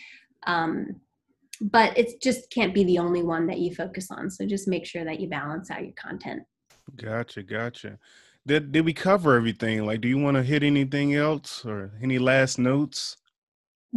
um, 0.46 0.98
but 1.60 1.96
it 1.96 2.20
just 2.22 2.50
can't 2.50 2.74
be 2.74 2.84
the 2.84 2.98
only 2.98 3.22
one 3.22 3.46
that 3.46 3.58
you 3.58 3.74
focus 3.74 4.10
on 4.10 4.30
so 4.30 4.46
just 4.46 4.68
make 4.68 4.86
sure 4.86 5.04
that 5.04 5.20
you 5.20 5.28
balance 5.28 5.70
out 5.70 5.82
your 5.82 5.94
content 5.94 6.42
gotcha 6.96 7.42
gotcha 7.42 7.98
did, 8.46 8.70
did 8.70 8.84
we 8.84 8.92
cover 8.92 9.36
everything 9.36 9.84
like 9.84 10.00
do 10.00 10.08
you 10.08 10.18
want 10.18 10.36
to 10.36 10.42
hit 10.42 10.62
anything 10.62 11.14
else 11.14 11.64
or 11.64 11.92
any 12.02 12.18
last 12.18 12.58
notes 12.58 13.16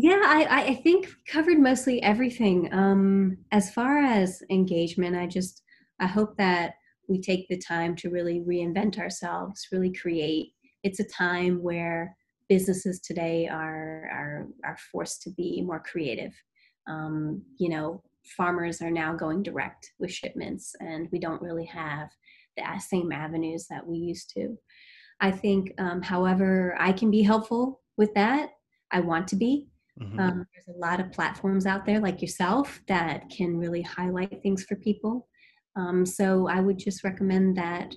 yeah, 0.01 0.21
I, 0.23 0.61
I 0.67 0.75
think 0.75 1.09
covered 1.27 1.59
mostly 1.59 2.01
everything. 2.01 2.73
Um, 2.73 3.37
as 3.51 3.69
far 3.73 3.97
as 3.97 4.41
engagement, 4.49 5.17
I 5.17 5.27
just 5.27 5.61
I 5.99 6.07
hope 6.07 6.37
that 6.37 6.75
we 7.09 7.19
take 7.19 7.49
the 7.49 7.57
time 7.57 7.97
to 7.97 8.09
really 8.09 8.39
reinvent 8.39 8.97
ourselves, 8.97 9.67
really 9.73 9.91
create. 9.91 10.53
It's 10.83 11.01
a 11.01 11.03
time 11.03 11.61
where 11.61 12.15
businesses 12.47 13.01
today 13.01 13.49
are 13.49 14.09
are 14.11 14.47
are 14.63 14.77
forced 14.91 15.21
to 15.23 15.31
be 15.31 15.61
more 15.61 15.81
creative. 15.81 16.33
Um, 16.87 17.43
you 17.57 17.69
know, 17.69 18.03
farmers 18.37 18.81
are 18.81 18.91
now 18.91 19.13
going 19.13 19.43
direct 19.43 19.91
with 19.99 20.11
shipments, 20.11 20.75
and 20.79 21.07
we 21.11 21.19
don't 21.19 21.41
really 21.41 21.65
have 21.65 22.09
the 22.57 22.63
same 22.79 23.11
avenues 23.11 23.67
that 23.69 23.85
we 23.85 23.97
used 23.97 24.31
to. 24.35 24.57
I 25.21 25.31
think, 25.31 25.73
um, 25.77 26.01
however, 26.01 26.75
I 26.79 26.93
can 26.93 27.11
be 27.11 27.21
helpful 27.21 27.81
with 27.97 28.13
that. 28.13 28.49
I 28.91 29.01
want 29.01 29.27
to 29.29 29.35
be 29.35 29.67
Mm-hmm. 30.01 30.19
Um, 30.19 30.45
there's 30.53 30.75
a 30.75 30.79
lot 30.79 30.99
of 30.99 31.11
platforms 31.11 31.65
out 31.65 31.85
there 31.85 31.99
like 31.99 32.21
yourself 32.21 32.81
that 32.87 33.29
can 33.29 33.57
really 33.57 33.81
highlight 33.81 34.41
things 34.41 34.63
for 34.63 34.75
people. 34.75 35.27
Um, 35.75 36.05
so 36.05 36.47
I 36.47 36.61
would 36.61 36.77
just 36.77 37.03
recommend 37.03 37.57
that 37.57 37.93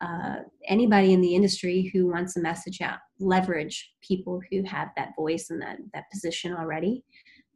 uh, 0.00 0.36
anybody 0.66 1.12
in 1.12 1.20
the 1.20 1.34
industry 1.34 1.90
who 1.92 2.06
wants 2.06 2.36
a 2.36 2.40
message 2.40 2.80
out 2.80 2.98
leverage 3.18 3.92
people 4.00 4.40
who 4.50 4.62
have 4.64 4.88
that 4.96 5.10
voice 5.16 5.50
and 5.50 5.60
that 5.60 5.76
that 5.92 6.04
position 6.10 6.54
already. 6.54 7.04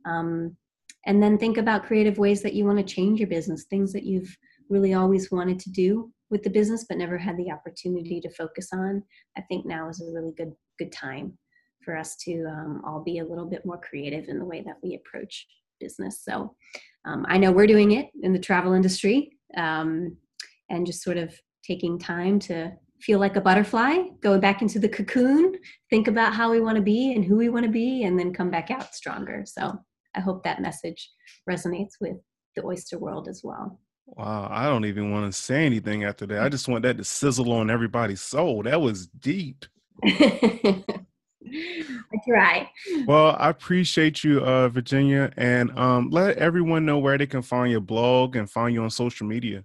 Um, 0.05 0.57
and 1.07 1.23
then 1.23 1.38
think 1.38 1.59
about 1.59 1.85
creative 1.85 2.19
ways 2.19 2.43
that 2.43 2.55
you 2.55 2.64
want 2.64 2.79
to 2.79 2.95
change 2.95 3.21
your 3.21 3.29
business, 3.29 3.64
things 3.64 3.93
that 3.93 4.05
you've 4.05 4.37
really 4.71 4.95
always 4.95 5.31
wanted 5.31 5.59
to 5.61 5.71
do 5.71 6.11
with 6.31 6.43
the 6.43 6.51
business 6.51 6.87
but 6.88 6.99
never 6.99 7.19
had 7.19 7.37
the 7.37 7.51
opportunity 7.51 8.21
to 8.21 8.31
focus 8.31 8.71
on. 8.73 9.03
I 9.37 9.43
think 9.43 9.67
now 9.67 9.88
is 9.88 10.01
a 10.01 10.12
really 10.12 10.33
good 10.37 10.53
good 10.79 10.93
time 10.93 11.38
for 11.85 11.97
us 11.97 12.17
to 12.17 12.45
um, 12.47 12.83
all 12.85 13.03
be 13.03 13.19
a 13.19 13.25
little 13.25 13.47
bit 13.47 13.64
more 13.64 13.79
creative 13.79 14.29
in 14.29 14.38
the 14.38 14.45
way 14.45 14.62
that 14.62 14.79
we 14.83 14.95
approach 14.95 15.47
business. 15.79 16.23
So 16.25 16.57
um, 17.05 17.27
I 17.29 17.37
know 17.38 17.53
we're 17.53 17.67
doing 17.67 17.93
it 17.93 18.09
in 18.23 18.33
the 18.33 18.38
travel 18.38 18.73
industry 18.73 19.37
um, 19.57 20.17
and 20.71 20.87
just 20.87 21.03
sort 21.03 21.19
of 21.19 21.35
taking 21.62 21.99
time 21.99 22.38
to 22.38 22.73
feel 23.01 23.19
like 23.19 23.37
a 23.37 23.40
butterfly, 23.40 23.99
go 24.23 24.38
back 24.38 24.62
into 24.62 24.79
the 24.79 24.88
cocoon, 24.88 25.55
think 25.90 26.09
about 26.09 26.35
how 26.35 26.51
we 26.51 26.61
want 26.61 26.77
to 26.77 26.83
be 26.83 27.12
and 27.12 27.25
who 27.25 27.37
we 27.37 27.51
want 27.51 27.64
to 27.64 27.71
be, 27.71 28.05
and 28.05 28.19
then 28.19 28.33
come 28.33 28.51
back 28.51 28.71
out 28.71 28.95
stronger. 28.95 29.45
So 29.47 29.79
I 30.14 30.20
hope 30.20 30.44
that 30.44 30.62
message 30.62 31.11
resonates 31.48 31.92
with 32.00 32.16
the 32.57 32.64
oyster 32.64 32.98
world 32.98 33.29
as 33.29 33.42
well. 33.44 33.79
Wow, 34.07 34.48
I 34.50 34.66
don't 34.66 34.85
even 34.85 35.11
want 35.11 35.33
to 35.33 35.40
say 35.40 35.64
anything 35.64 36.05
after 36.05 36.27
that. 36.27 36.42
I 36.42 36.48
just 36.48 36.68
want 36.68 36.83
that 36.83 36.98
to 36.98 37.05
sizzle 37.05 37.53
on 37.53 37.70
everybody's 37.70 38.20
soul. 38.20 38.62
That 38.62 38.81
was 38.81 39.07
deep. 39.07 39.64
I 40.05 40.85
try. 42.27 42.68
Well, 43.07 43.37
I 43.38 43.48
appreciate 43.48 44.24
you, 44.24 44.40
uh, 44.40 44.68
Virginia, 44.68 45.33
and 45.37 45.77
um, 45.79 46.11
let 46.11 46.37
everyone 46.38 46.85
know 46.85 46.98
where 46.98 47.16
they 47.16 47.27
can 47.27 47.42
find 47.42 47.70
your 47.70 47.81
blog 47.81 48.37
and 48.37 48.50
find 48.50 48.74
you 48.74 48.83
on 48.83 48.90
social 48.90 49.27
media. 49.27 49.64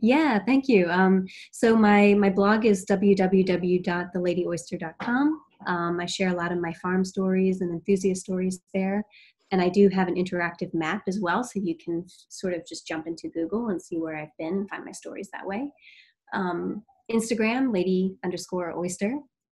Yeah, 0.00 0.38
thank 0.44 0.68
you. 0.68 0.88
Um, 0.88 1.26
so 1.52 1.74
my 1.76 2.14
my 2.14 2.30
blog 2.30 2.64
is 2.64 2.86
www.theladyoyster.com. 2.86 5.40
Um, 5.66 6.00
I 6.00 6.06
share 6.06 6.30
a 6.30 6.36
lot 6.36 6.52
of 6.52 6.60
my 6.60 6.72
farm 6.74 7.04
stories 7.04 7.60
and 7.60 7.72
enthusiast 7.72 8.22
stories 8.22 8.60
there, 8.72 9.02
and 9.50 9.60
I 9.60 9.68
do 9.68 9.88
have 9.88 10.08
an 10.08 10.14
interactive 10.14 10.72
map 10.72 11.02
as 11.08 11.20
well, 11.20 11.42
so 11.42 11.60
you 11.60 11.76
can 11.76 12.04
sort 12.28 12.54
of 12.54 12.66
just 12.66 12.86
jump 12.86 13.06
into 13.06 13.28
Google 13.28 13.68
and 13.68 13.80
see 13.80 13.98
where 13.98 14.16
I've 14.16 14.36
been 14.38 14.54
and 14.54 14.68
find 14.68 14.84
my 14.84 14.92
stories 14.92 15.28
that 15.32 15.46
way. 15.46 15.72
Um, 16.32 16.82
Instagram, 17.10 17.72
lady 17.72 18.16
underscore 18.24 18.76
oyster, 18.78 19.14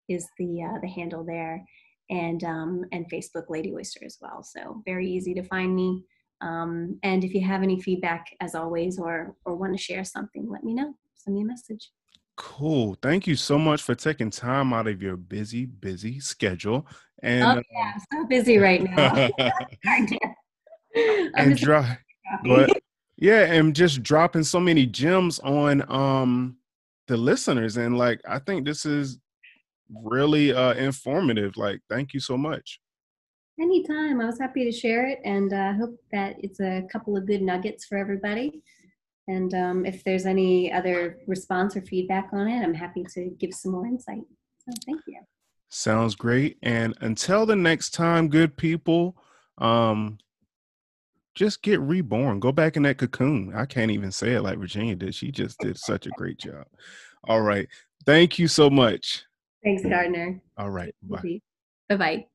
is 0.09 0.27
the 0.39 0.63
uh, 0.63 0.81
the 0.81 0.89
handle 0.89 1.25
there, 1.25 1.65
and 2.11 2.43
um, 2.45 2.85
and 2.93 3.11
Facebook 3.11 3.45
Lady 3.49 3.73
Oyster 3.75 4.05
as 4.05 4.19
well. 4.21 4.43
So 4.43 4.83
very 4.85 5.09
easy 5.09 5.35
to 5.35 5.43
find 5.43 5.75
me. 5.75 6.03
Um, 6.41 6.99
and 7.03 7.25
if 7.25 7.33
you 7.33 7.41
have 7.43 7.63
any 7.63 7.81
feedback, 7.81 8.27
as 8.41 8.55
always, 8.55 8.99
or 8.99 9.37
or 9.45 9.55
want 9.55 9.73
to 9.73 9.83
share 9.83 10.05
something, 10.05 10.49
let 10.51 10.65
me 10.65 10.75
know. 10.75 10.95
Send 11.15 11.37
me 11.37 11.43
a 11.43 11.47
message. 11.47 11.91
Cool. 12.37 12.97
Thank 13.01 13.27
you 13.27 13.37
so 13.37 13.59
much 13.59 13.83
for 13.83 13.95
taking 13.95 14.31
time 14.31 14.73
out 14.73 14.89
of 14.89 15.01
your 15.01 15.17
busy, 15.17 15.67
busy 15.67 16.19
schedule. 16.21 16.87
And 17.23 17.59
oh, 17.59 17.63
yeah, 17.73 17.93
I'm 17.95 18.01
so 18.13 18.27
busy 18.27 18.59
right 18.59 18.83
now. 18.83 19.31
and 21.37 21.57
dry, 21.57 21.99
but 22.45 22.71
yeah, 23.17 23.53
and 23.53 23.75
just 23.75 24.03
dropping 24.03 24.45
so 24.45 24.61
many 24.61 24.87
gems 24.87 25.39
on 25.41 25.91
um 25.91 26.57
the 27.07 27.17
listeners. 27.17 27.77
And 27.77 27.97
like 27.97 28.21
I 28.29 28.39
think 28.41 28.65
this 28.65 28.85
is 28.85 29.19
really 30.03 30.53
uh, 30.53 30.75
informative. 30.75 31.57
Like, 31.57 31.81
thank 31.89 32.15
you 32.15 32.21
so 32.21 32.37
much. 32.37 32.81
Anytime. 33.61 34.21
I 34.21 34.27
was 34.27 34.39
happy 34.39 34.65
to 34.65 34.73
share 34.73 35.07
it, 35.07 35.21
and 35.25 35.53
I 35.53 35.69
uh, 35.69 35.75
hope 35.75 35.97
that 36.11 36.37
it's 36.41 36.61
a 36.61 36.83
couple 36.91 37.17
of 37.17 37.27
good 37.27 37.43
nuggets 37.43 37.85
for 37.85 37.97
everybody. 37.97 38.63
And 39.27 39.55
um, 39.55 39.87
if 39.87 40.05
there's 40.05 40.27
any 40.27 40.73
other 40.73 41.19
response 41.27 41.77
or 41.77 41.83
feedback 41.83 42.29
on 42.33 42.49
it, 42.49 42.63
I'm 42.63 42.75
happy 42.75 43.05
to 43.15 43.31
give 43.39 43.55
some 43.55 43.73
more 43.73 43.87
insight. 43.87 44.23
So 44.59 44.73
thank 44.87 45.01
you. 45.07 45.21
Sounds 45.71 46.15
great. 46.15 46.59
And 46.63 46.95
until 47.01 47.47
the 47.47 47.57
next 47.57 47.91
time, 47.91 48.29
good 48.29 48.57
people, 48.57 49.17
um, 49.59 50.19
just 51.35 51.63
get 51.63 51.81
reborn. 51.81 52.39
Go 52.39 52.53
back 52.53 52.77
in 52.77 52.85
that 52.85 52.99
cocoon. 52.99 53.53
I 53.55 53.67
can't 53.67 53.91
even 53.91 54.13
say 54.13 54.35
it 54.35 54.43
like 54.43 54.59
Virginia 54.59 54.95
did. 54.95 55.15
She 55.15 55.33
just 55.33 55.59
did 55.59 55.77
such 55.79 56.07
a 56.07 56.11
great 56.11 56.39
job. 56.39 56.67
All 57.25 57.41
right. 57.41 57.67
Thank 58.07 58.39
you 58.39 58.47
so 58.47 58.71
much. 58.71 59.25
Thanks, 59.65 59.83
Gardner. 59.83 60.41
All 60.57 60.71
right. 60.71 60.95
Bye. 61.03 61.41
Bye 61.89 61.97
bye. 61.97 62.27